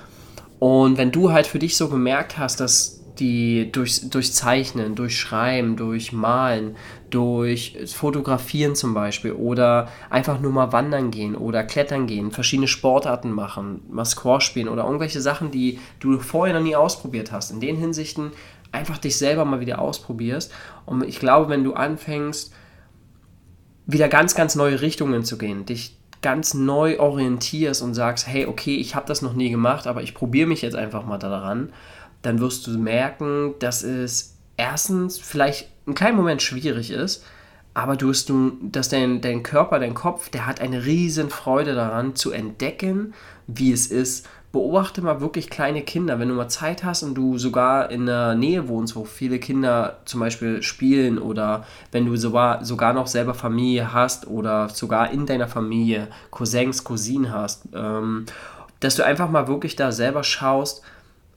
Und 0.60 0.98
wenn 0.98 1.12
du 1.12 1.32
halt 1.32 1.48
für 1.48 1.60
dich 1.60 1.78
so 1.78 1.88
gemerkt 1.88 2.38
hast, 2.38 2.60
dass 2.60 2.99
die 3.18 3.72
durch, 3.72 4.10
durch 4.10 4.34
Zeichnen, 4.34 4.96
durch 4.96 5.18
Schreiben, 5.18 5.76
durch 5.76 6.14
Malen, 6.14 6.76
durch 7.10 7.78
Fotografieren 7.88 8.76
zum 8.76 8.94
Beispiel 8.94 9.32
oder 9.32 9.90
einfach 10.10 10.40
nur 10.40 10.52
mal 10.52 10.72
wandern 10.72 11.12
gehen 11.12 11.36
oder 11.36 11.64
klettern 11.64 12.08
gehen, 12.08 12.32
verschiedene 12.32 12.68
Sportarten 12.68 13.32
machen, 13.32 13.82
mal 13.90 14.06
Squash 14.06 14.46
spielen 14.46 14.70
oder 14.70 14.84
irgendwelche 14.84 15.22
Sachen, 15.22 15.52
die 15.52 15.80
du 16.00 16.20
vorher 16.20 16.56
noch 16.56 16.64
nie 16.64 16.76
ausprobiert 16.76 17.32
hast. 17.32 17.52
In 17.52 17.60
den 17.60 17.78
Hinsichten 17.78 18.32
einfach 18.72 18.98
dich 18.98 19.18
selber 19.18 19.46
mal 19.46 19.60
wieder 19.60 19.80
ausprobierst. 19.80 20.52
Und 20.86 21.04
ich 21.04 21.20
glaube, 21.20 21.50
wenn 21.50 21.64
du 21.64 21.74
anfängst, 21.74 22.54
wieder 23.86 24.08
ganz, 24.08 24.36
ganz 24.36 24.56
neue 24.56 24.82
Richtungen 24.82 25.24
zu 25.24 25.38
gehen, 25.38 25.66
dich 25.66 25.98
ganz 26.22 26.54
neu 26.54 27.00
orientierst 27.00 27.82
und 27.82 27.94
sagst, 27.94 28.28
hey, 28.28 28.46
okay, 28.46 28.76
ich 28.76 28.94
habe 28.94 29.08
das 29.08 29.22
noch 29.22 29.34
nie 29.34 29.50
gemacht, 29.50 29.88
aber 29.88 30.04
ich 30.04 30.14
probiere 30.14 30.48
mich 30.48 30.62
jetzt 30.62 30.76
einfach 30.76 31.06
mal 31.06 31.18
daran 31.18 31.72
dann 32.22 32.40
wirst 32.40 32.68
du 32.68 32.78
merken, 32.78 33.56
dass 33.60 33.84
es 33.84 34.36
erstens 34.58 35.18
vielleicht 35.18 35.70
einen 35.86 35.96
kleinen 35.96 36.18
Moment 36.18 36.42
schwierig 36.42 36.92
ist, 36.92 37.24
aber 37.74 37.96
du 37.96 38.10
hast 38.10 38.30
du, 38.30 38.58
dass 38.62 38.90
dein, 38.90 39.22
dein 39.22 39.44
Körper, 39.44 39.80
dein 39.80 39.94
Kopf, 39.94 40.30
der 40.30 40.46
hat 40.46 40.60
eine 40.60 40.86
riesen 40.86 41.30
Freude 41.30 41.76
daran 41.76 42.16
zu 42.16 42.32
entdecken, 42.32 43.14
wie 43.48 43.72
es 43.72 43.88
ist. 43.88 44.28
Beobachte 44.52 45.04
mal 45.04 45.22
wirklich 45.22 45.52
kleine 45.52 45.84
Kinder, 45.84 46.20
wenn 46.20 46.28
du 46.28 46.34
mal 46.34 46.50
Zeit 46.50 46.84
hast 46.84 47.04
und 47.04 47.14
du 47.14 47.38
sogar 47.38 47.92
in 47.92 48.08
der 48.08 48.34
Nähe 48.34 48.68
wohnst, 48.68 48.96
wo 48.96 49.06
viele 49.06 49.38
Kinder 49.38 50.00
zum 50.06 50.20
Beispiel 50.20 50.64
spielen 50.64 51.20
oder 51.20 51.66
wenn 51.92 52.08
du 52.08 52.16
sogar, 52.16 52.66
sogar 52.66 52.94
noch 52.94 53.06
selber 53.06 53.36
Familie 53.36 53.94
hast 53.94 54.26
oder 54.26 54.68
sogar 54.70 55.12
in 55.12 55.28
deiner 55.28 55.48
Familie 55.48 56.08
Cousins, 56.32 56.84
Cousinen 56.84 57.32
hast, 57.32 57.70
ähm, 57.76 58.26
dass 58.80 58.96
du 58.96 59.06
einfach 59.06 59.30
mal 59.30 59.48
wirklich 59.48 59.76
da 59.76 59.92
selber 59.92 60.24
schaust, 60.24 60.82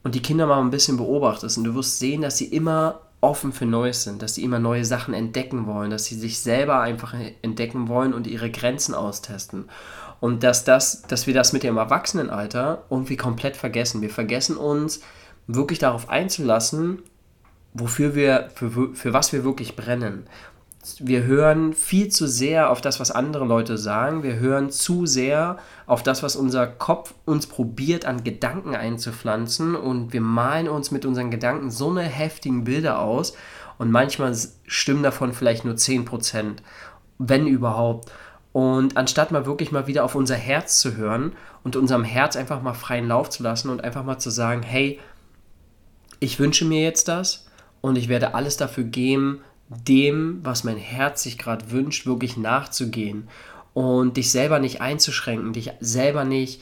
und 0.03 0.15
die 0.15 0.21
Kinder 0.21 0.45
mal 0.45 0.59
ein 0.59 0.69
bisschen 0.69 0.97
beobachtest 0.97 1.57
und 1.57 1.63
du 1.63 1.75
wirst 1.75 1.99
sehen, 1.99 2.21
dass 2.21 2.37
sie 2.37 2.45
immer 2.45 3.01
offen 3.21 3.53
für 3.53 3.65
Neues 3.65 4.03
sind, 4.03 4.21
dass 4.21 4.35
sie 4.35 4.43
immer 4.43 4.59
neue 4.59 4.83
Sachen 4.83 5.13
entdecken 5.13 5.65
wollen, 5.65 5.89
dass 5.89 6.05
sie 6.05 6.15
sich 6.15 6.39
selber 6.39 6.81
einfach 6.81 7.15
entdecken 7.41 7.87
wollen 7.87 8.13
und 8.13 8.27
ihre 8.27 8.51
Grenzen 8.51 8.93
austesten. 8.93 9.69
Und 10.19 10.43
dass, 10.43 10.65
das, 10.65 11.03
dass 11.03 11.25
wir 11.25 11.33
das 11.33 11.53
mit 11.53 11.63
dem 11.63 11.77
Erwachsenenalter 11.77 12.83
irgendwie 12.89 13.17
komplett 13.17 13.57
vergessen. 13.57 14.01
Wir 14.01 14.09
vergessen 14.09 14.57
uns 14.57 15.01
wirklich 15.47 15.79
darauf 15.79 16.09
einzulassen, 16.09 17.01
wofür 17.73 18.15
wir, 18.15 18.49
für, 18.53 18.93
für 18.93 19.13
was 19.13 19.33
wir 19.33 19.43
wirklich 19.43 19.75
brennen 19.75 20.27
wir 20.99 21.23
hören 21.23 21.73
viel 21.73 22.09
zu 22.09 22.27
sehr 22.27 22.69
auf 22.69 22.81
das, 22.81 22.99
was 22.99 23.11
andere 23.11 23.45
Leute 23.45 23.77
sagen. 23.77 24.23
Wir 24.23 24.35
hören 24.35 24.69
zu 24.69 25.05
sehr 25.05 25.57
auf 25.85 26.03
das, 26.03 26.23
was 26.23 26.35
unser 26.35 26.67
Kopf 26.67 27.13
uns 27.25 27.47
probiert 27.47 28.05
an 28.05 28.23
Gedanken 28.23 28.75
einzupflanzen. 28.75 29.75
Und 29.75 30.13
wir 30.13 30.21
malen 30.21 30.67
uns 30.67 30.91
mit 30.91 31.05
unseren 31.05 31.31
Gedanken 31.31 31.71
so 31.71 31.89
eine 31.89 32.01
heftigen 32.01 32.63
Bilder 32.63 32.99
aus. 32.99 33.33
Und 33.77 33.91
manchmal 33.91 34.37
stimmen 34.67 35.03
davon 35.03 35.33
vielleicht 35.33 35.65
nur 35.65 35.75
10%, 35.75 36.57
wenn 37.17 37.47
überhaupt. 37.47 38.11
Und 38.51 38.97
anstatt 38.97 39.31
mal 39.31 39.45
wirklich 39.45 39.71
mal 39.71 39.87
wieder 39.87 40.03
auf 40.03 40.15
unser 40.15 40.35
Herz 40.35 40.79
zu 40.79 40.95
hören 40.95 41.33
und 41.63 41.75
unserem 41.75 42.03
Herz 42.03 42.35
einfach 42.35 42.61
mal 42.61 42.73
freien 42.73 43.07
Lauf 43.07 43.29
zu 43.29 43.41
lassen 43.41 43.69
und 43.69 43.83
einfach 43.83 44.03
mal 44.03 44.19
zu 44.19 44.29
sagen, 44.29 44.61
hey, 44.61 44.99
ich 46.19 46.39
wünsche 46.39 46.65
mir 46.65 46.81
jetzt 46.81 47.07
das 47.07 47.47
und 47.81 47.97
ich 47.97 48.09
werde 48.09 48.35
alles 48.35 48.55
dafür 48.55 48.83
geben, 48.83 49.41
dem, 49.87 50.39
was 50.43 50.63
mein 50.63 50.77
Herz 50.77 51.23
sich 51.23 51.37
gerade 51.37 51.71
wünscht, 51.71 52.05
wirklich 52.05 52.37
nachzugehen 52.37 53.27
und 53.73 54.17
dich 54.17 54.31
selber 54.31 54.59
nicht 54.59 54.81
einzuschränken, 54.81 55.53
dich 55.53 55.71
selber 55.79 56.23
nicht 56.25 56.61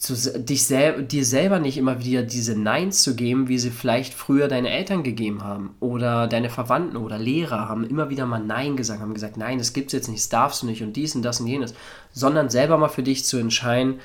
zu, 0.00 0.14
dich 0.40 0.66
sel 0.66 1.02
dir 1.02 1.26
selber 1.26 1.58
nicht 1.58 1.76
immer 1.76 2.02
wieder 2.02 2.22
diese 2.22 2.58
Neins 2.58 3.02
zu 3.02 3.14
geben, 3.14 3.48
wie 3.48 3.58
sie 3.58 3.70
vielleicht 3.70 4.14
früher 4.14 4.48
deine 4.48 4.70
Eltern 4.70 5.02
gegeben 5.02 5.44
haben 5.44 5.74
oder 5.78 6.26
deine 6.26 6.48
Verwandten 6.48 6.96
oder 6.96 7.18
Lehrer 7.18 7.68
haben 7.68 7.84
immer 7.84 8.08
wieder 8.08 8.24
mal 8.24 8.40
Nein 8.40 8.76
gesagt, 8.76 9.00
haben 9.00 9.12
gesagt, 9.12 9.36
nein, 9.36 9.58
das 9.58 9.74
gibt's 9.74 9.92
jetzt 9.92 10.08
nicht, 10.08 10.20
das 10.20 10.28
darfst 10.30 10.62
du 10.62 10.66
nicht 10.66 10.82
und 10.82 10.94
dies 10.94 11.14
und 11.14 11.22
das 11.22 11.40
und 11.40 11.48
jenes, 11.48 11.74
sondern 12.12 12.48
selber 12.48 12.78
mal 12.78 12.88
für 12.88 13.02
dich 13.02 13.26
zu 13.26 13.36
entscheiden, 13.36 14.00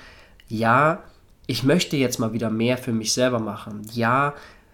ja, 0.49 1.01
ich 1.47 1.63
möchte 1.63 1.95
jetzt 1.95 2.19
mal 2.19 2.33
wieder 2.33 2.49
mehr 2.49 2.77
für 2.77 2.91
mich 2.91 3.13
selber 3.13 3.39
machen. 3.39 3.81
Ja, 3.93 4.33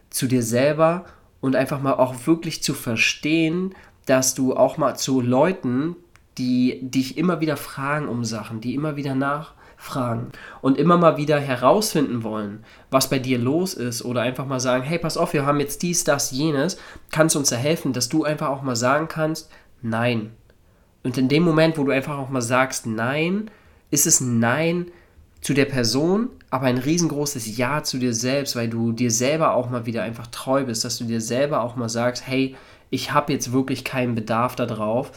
zu 0.10 0.28
dir 0.28 0.42
selber 0.42 1.06
und 1.42 1.56
einfach 1.56 1.82
mal 1.82 1.94
auch 1.94 2.28
wirklich 2.28 2.64
zu 2.64 2.74
verstehen, 2.74 3.76
dass 4.06 4.34
du 4.34 4.56
auch 4.56 4.78
mal 4.78 4.96
zu 4.96 5.22
Leuten, 5.22 5.96
die 6.38 6.80
dich 6.82 7.18
immer 7.18 7.42
wieder 7.42 7.58
fragen 7.58 8.08
um 8.08 8.24
Sachen, 8.24 8.62
die 8.62 8.74
immer 8.74 8.96
wieder 8.96 9.16
nachfragen 9.16 10.32
und 10.62 10.78
immer 10.78 10.98
mal 10.98 11.18
wieder 11.18 11.40
herausfinden 11.40 12.24
wollen, 12.24 12.64
was 12.90 13.10
bei 13.10 13.20
dir 13.20 13.38
los 13.38 13.74
ist 13.74 14.04
oder 14.06 14.22
einfach 14.22 14.46
mal 14.46 14.60
sagen, 14.60 14.84
hey, 14.84 14.98
pass 14.98 15.18
auf, 15.18 15.34
wir 15.34 15.46
haben 15.46 15.60
jetzt 15.60 15.82
dies, 15.82 16.04
das, 16.04 16.32
jenes, 16.32 16.78
kannst 17.12 17.36
du 17.36 17.40
uns 17.40 17.50
da 17.50 17.58
helfen, 17.58 17.94
dass 17.94 18.10
du 18.10 18.24
einfach 18.24 18.50
auch 18.50 18.62
mal 18.62 18.76
sagen 18.76 19.08
kannst, 19.08 19.52
nein. 19.82 20.32
Und 21.04 21.18
in 21.18 21.30
dem 21.30 21.44
Moment, 21.44 21.78
wo 21.78 21.84
du 21.84 21.92
einfach 21.92 22.18
auch 22.18 22.30
mal 22.30 22.42
sagst, 22.42 22.86
nein, 22.86 23.50
ist 23.90 24.08
es 24.08 24.22
ein 24.22 24.40
Nein, 24.40 24.88
zu 25.42 25.54
der 25.56 25.66
Person, 25.66 26.30
aber 26.52 26.68
ein 26.68 26.78
riesengroßes 26.78 27.58
Ja 27.58 27.84
zu 27.84 27.98
dir 27.98 28.14
selbst, 28.14 28.56
weil 28.56 28.70
du 28.70 28.92
dir 28.92 29.12
selber 29.12 29.56
auch 29.56 29.70
mal 29.70 29.86
wieder 29.86 30.04
einfach 30.04 30.28
treu 30.28 30.66
bist, 30.66 30.86
dass 30.86 30.98
du 30.98 31.06
dir 31.06 31.20
selber 31.20 31.62
auch 31.62 31.76
mal 31.76 31.90
sagst, 31.90 32.28
hey, 32.28 32.56
ich 32.92 33.12
habe 33.12 33.34
jetzt 33.34 33.52
wirklich 33.52 33.84
keinen 33.84 34.14
Bedarf 34.14 34.56
darauf, 34.56 35.12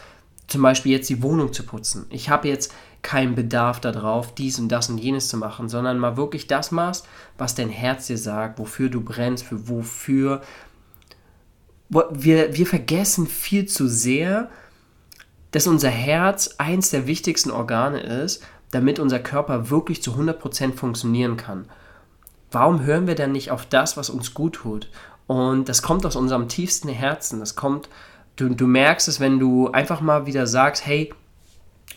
zum 0.47 0.63
Beispiel 0.63 0.93
jetzt 0.93 1.11
die 1.11 1.23
Wohnung 1.23 1.53
zu 1.53 1.65
putzen. 1.65 2.07
Ich 2.11 2.31
habe 2.31 2.49
jetzt 2.49 2.73
keinen 3.03 3.35
Bedarf 3.35 3.81
darauf, 3.81 4.35
dies 4.35 4.59
und 4.59 4.69
das 4.71 4.89
und 4.89 4.99
jenes 4.99 5.29
zu 5.29 5.37
machen, 5.37 5.69
sondern 5.69 5.99
mal 5.99 6.17
wirklich 6.17 6.47
das 6.47 6.71
machst, 6.71 7.07
was 7.37 7.55
dein 7.55 7.69
Herz 7.69 8.07
dir 8.07 8.19
sagt, 8.19 8.59
wofür 8.59 8.89
du 8.89 9.03
brennst, 9.03 9.45
für 9.45 9.69
wofür. 9.69 10.41
Wir, 11.89 12.57
wir 12.57 12.67
vergessen 12.67 13.27
viel 13.27 13.67
zu 13.67 13.89
sehr, 13.89 14.51
dass 15.51 15.67
unser 15.67 15.91
Herz 15.91 16.55
eins 16.59 16.91
der 16.91 17.07
wichtigsten 17.07 17.51
Organe 17.51 18.01
ist 18.01 18.43
damit 18.75 18.99
unser 18.99 19.21
Körper 19.21 19.71
wirklich 19.71 20.03
zu 20.03 20.13
100% 20.13 20.75
funktionieren 20.75 21.37
kann. 21.37 21.67
Warum 22.51 22.85
hören 22.85 23.07
wir 23.07 23.15
dann 23.15 23.33
nicht 23.33 23.51
auf 23.51 23.67
das, 23.67 23.97
was 23.97 24.11
uns 24.11 24.35
gut 24.35 24.55
tut? 24.55 24.89
Und 25.27 25.69
das 25.69 25.83
kommt 25.83 26.05
aus 26.05 26.17
unserem 26.17 26.49
tiefsten 26.49 26.89
Herzen. 26.89 27.41
Das 27.41 27.57
kommt, 27.57 27.89
du, 28.37 28.49
du 28.51 28.67
merkst 28.67 29.09
es, 29.09 29.21
wenn 29.21 29.39
du 29.39 29.71
einfach 29.71 30.01
mal 30.01 30.27
wieder 30.27 30.47
sagst, 30.47 30.87
hey, 30.87 31.13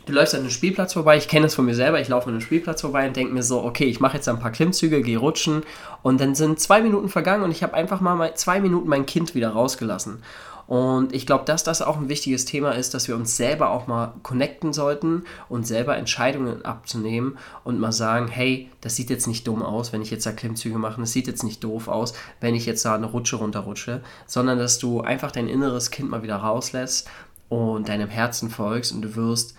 du 0.06 0.14
läufst 0.14 0.34
an 0.34 0.42
einem 0.42 0.50
Spielplatz 0.50 0.94
vorbei, 0.94 1.18
ich 1.18 1.28
kenne 1.28 1.48
es 1.48 1.56
von 1.56 1.66
mir 1.66 1.76
selber, 1.76 2.00
ich 2.00 2.08
laufe 2.08 2.28
an 2.28 2.34
einem 2.34 2.42
Spielplatz 2.42 2.82
vorbei 2.82 3.08
und 3.08 3.16
denke 3.16 3.34
mir 3.34 3.44
so, 3.44 3.64
okay, 3.64 3.86
ich 3.86 4.00
mache 4.00 4.18
jetzt 4.18 4.28
ein 4.30 4.40
paar 4.40 4.52
Klimmzüge, 4.52 5.02
gehe 5.02 5.18
rutschen 5.18 5.64
und 6.02 6.22
dann 6.22 6.36
sind 6.36 6.60
zwei 6.60 6.82
Minuten 6.82 7.10
vergangen 7.10 7.44
und 7.44 7.52
ich 7.52 7.64
habe 7.64 7.74
einfach 7.74 8.02
mal 8.02 8.34
zwei 8.36 8.60
Minuten 8.60 8.88
mein 8.88 9.06
Kind 9.06 9.36
wieder 9.36 9.50
rausgelassen. 9.50 10.24
Und 10.68 11.14
ich 11.14 11.26
glaube, 11.26 11.46
dass 11.46 11.64
das 11.64 11.82
auch 11.82 11.98
ein 11.98 12.10
wichtiges 12.10 12.44
Thema 12.44 12.72
ist, 12.72 12.94
dass 12.94 13.08
wir 13.08 13.16
uns 13.16 13.38
selber 13.38 13.70
auch 13.70 13.88
mal 13.88 14.14
connecten 14.22 14.74
sollten 14.74 15.24
und 15.48 15.66
selber 15.66 15.96
Entscheidungen 15.96 16.66
abzunehmen 16.66 17.38
und 17.64 17.80
mal 17.80 17.94
sagen, 17.94 18.28
hey, 18.28 18.70
das 18.82 18.98
sieht 18.98 19.10
jetzt 19.10 19.28
nicht 19.28 19.48
dumm 19.48 19.64
aus, 19.64 19.94
wenn 19.94 20.02
ich 20.02 20.12
jetzt 20.12 20.26
da 20.26 20.34
Klimmzüge 20.34 20.78
mache, 20.78 21.00
das 21.00 21.14
sieht 21.14 21.28
jetzt 21.28 21.44
nicht 21.44 21.64
doof 21.64 21.88
aus, 21.88 22.14
wenn 22.42 22.54
ich 22.54 22.66
jetzt 22.66 22.84
da 22.84 22.96
eine 22.96 23.06
Rutsche 23.06 23.38
runterrutsche, 23.38 24.02
sondern 24.26 24.60
dass 24.60 24.78
du 24.78 25.00
einfach 25.00 25.32
dein 25.32 25.48
inneres 25.48 25.90
Kind 25.90 26.10
mal 26.10 26.22
wieder 26.22 26.36
rauslässt 26.36 27.10
und 27.48 27.88
deinem 27.88 28.10
Herzen 28.10 28.50
folgst 28.50 28.92
und 28.92 29.02
du 29.02 29.16
wirst 29.16 29.56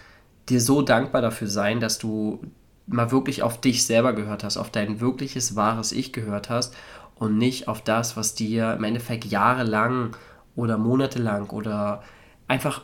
dir 0.50 0.61
so 0.61 0.83
dankbar 0.83 1.23
dafür 1.23 1.49
sein, 1.49 1.81
dass 1.81 1.99
du 1.99 2.41
mal 2.87 3.11
wirklich 3.11 3.43
auf 3.43 3.61
dich 3.61 3.87
selber 3.87 4.12
gehört 4.12 4.45
hast, 4.45 4.57
auf 4.57 4.71
dein 4.71 5.00
wirkliches, 5.00 5.57
wahres 5.57 5.93
Ich 5.93 6.12
gehört 6.12 6.50
hast 6.50 6.75
und 7.15 7.38
nicht 7.38 7.69
auf 7.69 7.83
das, 7.83 8.17
was 8.17 8.35
dir 8.35 8.75
im 8.75 8.85
Endeffekt 8.85 9.25
jahrelang 9.25 10.17
oder 10.59 10.77
monatelang 10.77 11.50
oder 11.50 12.03
einfach 12.49 12.83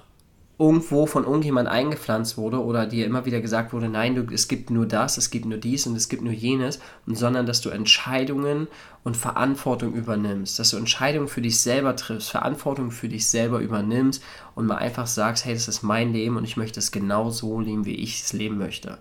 irgendwo 0.57 1.07
von 1.07 1.25
irgendjemand 1.25 1.69
eingepflanzt 1.69 2.39
wurde 2.39 2.63
oder 2.63 2.87
dir 2.87 3.05
immer 3.07 3.27
wieder 3.27 3.41
gesagt 3.41 3.73
wurde, 3.73 3.89
nein, 3.89 4.15
du, 4.15 4.33
es 4.33 4.47
gibt 4.47 4.71
nur 4.71 4.87
das, 4.87 5.19
es 5.19 5.31
gibt 5.31 5.47
nur 5.47 5.59
dies 5.59 5.85
und 5.89 5.97
es 5.97 6.09
gibt 6.09 6.23
nur 6.23 6.33
jenes, 6.33 6.79
sondern 7.07 7.45
dass 7.45 7.61
du 7.61 7.71
Entscheidungen 7.71 8.69
und 9.03 9.17
Verantwortung 9.17 9.95
übernimmst, 9.95 10.61
dass 10.61 10.71
du 10.71 10.77
Entscheidungen 10.77 11.27
für 11.27 11.43
dich 11.43 11.61
selber 11.61 11.97
triffst, 11.97 12.31
Verantwortung 12.31 12.93
für 12.93 13.09
dich 13.09 13.29
selber 13.29 13.59
übernimmst 13.59 14.23
und 14.55 14.67
mal 14.67 14.77
einfach 14.77 15.09
sagst, 15.09 15.45
hey, 15.45 15.55
das 15.55 15.67
ist 15.67 15.83
mein 15.83 16.13
Leben 16.13 16.37
und 16.37 16.45
ich 16.45 16.57
möchte 16.57 16.79
es 16.79 16.93
genau 16.93 17.31
so 17.31 17.59
leben, 17.59 17.85
wie 17.85 17.97
ich 17.97 18.23
es 18.23 18.33
leben 18.33 18.57
möchte. 18.57 18.99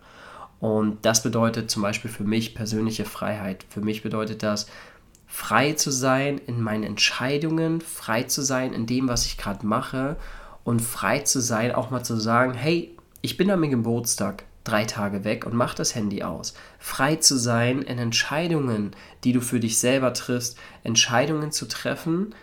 Und 0.60 1.06
das 1.06 1.22
bedeutet 1.22 1.70
zum 1.70 1.84
Beispiel 1.84 2.10
für 2.10 2.24
mich 2.24 2.56
persönliche 2.56 3.06
Freiheit. 3.06 3.66
Für 3.70 3.82
mich 3.82 4.02
bedeutet 4.02 4.42
das, 4.42 4.66
frei 5.34 5.74
zu 5.74 5.90
sein 5.90 6.38
in 6.46 6.62
meinen 6.62 6.84
Entscheidungen, 6.84 7.82
frei 7.82 8.22
zu 8.22 8.44
sein 8.44 8.72
in 8.72 8.86
dem, 8.86 9.08
was 9.08 9.26
ich 9.26 9.36
gerade 9.36 9.66
mache 9.66 10.16
und 10.64 10.80
frei 10.80 11.22
zu 11.22 11.42
sein, 11.42 11.72
auch 11.72 11.90
mal 11.90 12.04
zu 12.04 12.20
sagen, 12.20 12.54
hey, 12.54 12.96
ich 13.24 13.36
bin 13.36 13.50
an 13.50 13.60
meinem 13.60 13.72
Geburtstag 13.72 14.44
drei 14.64 14.86
Tage 14.86 15.24
weg 15.24 15.48
und 15.48 15.56
mach 15.56 15.74
das 15.74 15.96
Handy 15.96 16.22
aus. 16.22 16.54
Frei 16.78 17.16
zu 17.16 17.36
sein 17.36 17.82
in 17.82 17.98
Entscheidungen, 17.98 18.92
die 19.24 19.34
du 19.34 19.42
für 19.42 19.60
dich 19.60 19.80
selber 19.80 20.14
triffst, 20.14 20.56
Entscheidungen 20.84 21.52
zu 21.52 21.68
treffen, 21.68 22.36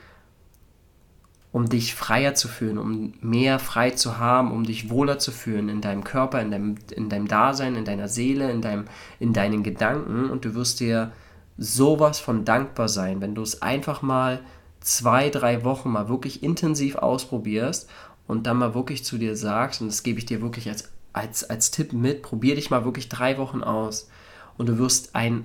um 1.53 1.69
dich 1.69 1.95
freier 1.95 2.35
zu 2.35 2.49
fühlen, 2.49 2.77
um 2.77 3.15
mehr 3.21 3.61
frei 3.61 3.91
zu 3.91 4.19
haben, 4.19 4.51
um 4.51 4.65
dich 4.65 4.91
wohler 4.91 5.21
zu 5.21 5.31
fühlen 5.31 5.69
in 5.69 5.81
deinem 5.81 6.03
Körper, 6.03 6.43
in 6.43 6.51
deinem, 6.51 6.75
in 6.91 7.09
deinem 7.09 7.29
Dasein, 7.29 7.77
in 7.77 7.85
deiner 7.85 8.09
Seele, 8.09 8.51
in, 8.51 8.61
deinem, 8.61 8.87
in 9.21 9.33
deinen 9.33 9.63
Gedanken. 9.63 10.29
Und 10.29 10.45
du 10.45 10.57
wirst 10.57 10.81
dir 10.81 11.13
sowas 11.61 12.19
von 12.19 12.47
dankbar 12.47 12.89
sein, 12.89 13.21
wenn 13.21 13.35
du 13.35 13.43
es 13.43 13.61
einfach 13.61 14.01
mal 14.01 14.41
zwei, 14.81 15.29
drei 15.29 15.63
Wochen 15.63 15.91
mal 15.91 16.09
wirklich 16.09 16.43
intensiv 16.43 16.97
ausprobierst 16.97 17.89
und 18.27 18.47
dann 18.47 18.57
mal 18.57 18.75
wirklich 18.75 19.05
zu 19.05 19.19
dir 19.19 19.37
sagst, 19.37 19.83
und 19.83 19.89
das 19.89 20.03
gebe 20.03 20.19
ich 20.19 20.25
dir 20.25 20.41
wirklich 20.41 20.69
als, 20.69 20.91
als, 21.13 21.45
als 21.49 21.71
Tipp 21.71 21.93
mit, 21.93 22.23
probier 22.23 22.55
dich 22.55 22.71
mal 22.71 22.87
wirklich 22.87 23.11
drei 23.11 23.37
Wochen 23.37 23.63
aus 23.63 24.09
und 24.57 24.71
du 24.71 24.79
wirst 24.79 25.15
ein 25.15 25.45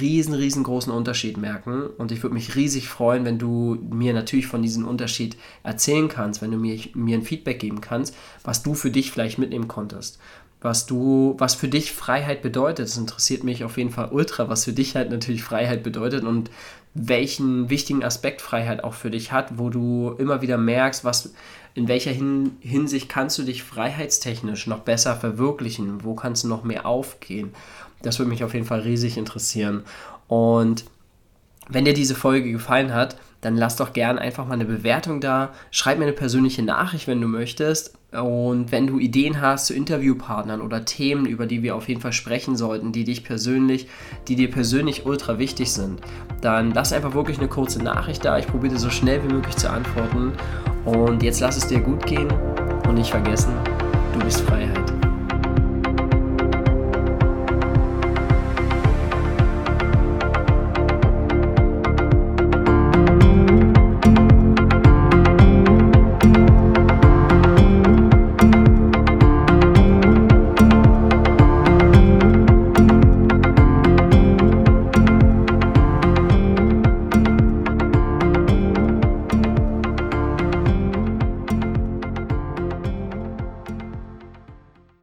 riesen, 0.00 0.34
riesengroßen 0.34 0.92
Unterschied 0.92 1.36
merken. 1.36 1.86
Und 1.86 2.12
ich 2.12 2.22
würde 2.22 2.34
mich 2.34 2.56
riesig 2.56 2.88
freuen, 2.88 3.24
wenn 3.24 3.38
du 3.38 3.78
mir 3.88 4.12
natürlich 4.12 4.46
von 4.46 4.62
diesem 4.62 4.86
Unterschied 4.86 5.36
erzählen 5.62 6.08
kannst, 6.08 6.42
wenn 6.42 6.50
du 6.50 6.58
mir, 6.58 6.78
mir 6.94 7.16
ein 7.16 7.22
Feedback 7.22 7.60
geben 7.60 7.80
kannst, 7.80 8.14
was 8.44 8.62
du 8.62 8.74
für 8.74 8.90
dich 8.90 9.10
vielleicht 9.10 9.38
mitnehmen 9.38 9.68
konntest. 9.68 10.18
Was 10.60 10.86
du, 10.86 11.34
was 11.38 11.54
für 11.54 11.68
dich 11.68 11.92
Freiheit 11.92 12.42
bedeutet. 12.42 12.88
Das 12.88 12.96
interessiert 12.96 13.44
mich 13.44 13.62
auf 13.62 13.76
jeden 13.76 13.90
Fall 13.90 14.08
ultra, 14.10 14.48
was 14.48 14.64
für 14.64 14.72
dich 14.72 14.96
halt 14.96 15.10
natürlich 15.10 15.44
Freiheit 15.44 15.82
bedeutet 15.82 16.24
und 16.24 16.50
welchen 16.94 17.68
wichtigen 17.68 18.02
Aspekt 18.02 18.40
Freiheit 18.40 18.82
auch 18.82 18.94
für 18.94 19.10
dich 19.10 19.30
hat, 19.30 19.58
wo 19.58 19.68
du 19.68 20.14
immer 20.18 20.40
wieder 20.40 20.56
merkst, 20.56 21.04
was, 21.04 21.34
in 21.74 21.88
welcher 21.88 22.10
Hin 22.10 22.56
Hinsicht 22.60 23.08
kannst 23.08 23.38
du 23.38 23.42
dich 23.42 23.62
freiheitstechnisch 23.62 24.66
noch 24.66 24.80
besser 24.80 25.14
verwirklichen, 25.14 26.04
wo 26.04 26.14
kannst 26.14 26.44
du 26.44 26.48
noch 26.48 26.64
mehr 26.64 26.86
aufgehen. 26.86 27.52
Das 28.02 28.18
würde 28.18 28.30
mich 28.30 28.44
auf 28.44 28.54
jeden 28.54 28.66
Fall 28.66 28.80
riesig 28.80 29.18
interessieren. 29.18 29.82
Und 30.26 30.84
wenn 31.68 31.84
dir 31.84 31.94
diese 31.94 32.14
Folge 32.14 32.50
gefallen 32.50 32.94
hat, 32.94 33.16
dann 33.40 33.56
lass 33.56 33.76
doch 33.76 33.92
gern 33.92 34.18
einfach 34.18 34.46
mal 34.46 34.54
eine 34.54 34.64
Bewertung 34.64 35.20
da. 35.20 35.52
Schreib 35.70 35.98
mir 35.98 36.04
eine 36.04 36.12
persönliche 36.12 36.62
Nachricht, 36.62 37.06
wenn 37.06 37.20
du 37.20 37.28
möchtest. 37.28 37.94
Und 38.22 38.72
wenn 38.72 38.86
du 38.86 38.98
Ideen 38.98 39.40
hast 39.40 39.66
zu 39.66 39.74
Interviewpartnern 39.74 40.60
oder 40.60 40.84
Themen, 40.84 41.26
über 41.26 41.46
die 41.46 41.62
wir 41.62 41.76
auf 41.76 41.88
jeden 41.88 42.00
Fall 42.00 42.12
sprechen 42.12 42.56
sollten, 42.56 42.92
die 42.92 43.04
dich 43.04 43.24
persönlich, 43.24 43.88
die 44.28 44.36
dir 44.36 44.50
persönlich 44.50 45.06
ultra 45.06 45.38
wichtig 45.38 45.72
sind, 45.72 46.00
dann 46.40 46.72
lass 46.72 46.92
einfach 46.92 47.14
wirklich 47.14 47.38
eine 47.38 47.48
kurze 47.48 47.82
Nachricht 47.82 48.24
da. 48.24 48.38
Ich 48.38 48.46
probiere 48.46 48.78
so 48.78 48.90
schnell 48.90 49.22
wie 49.22 49.32
möglich 49.32 49.56
zu 49.56 49.70
antworten. 49.70 50.32
Und 50.84 51.22
jetzt 51.22 51.40
lass 51.40 51.56
es 51.56 51.66
dir 51.66 51.80
gut 51.80 52.06
gehen 52.06 52.28
und 52.88 52.94
nicht 52.94 53.10
vergessen, 53.10 53.52
du 54.12 54.20
bist 54.20 54.40
Freiheit. 54.42 55.05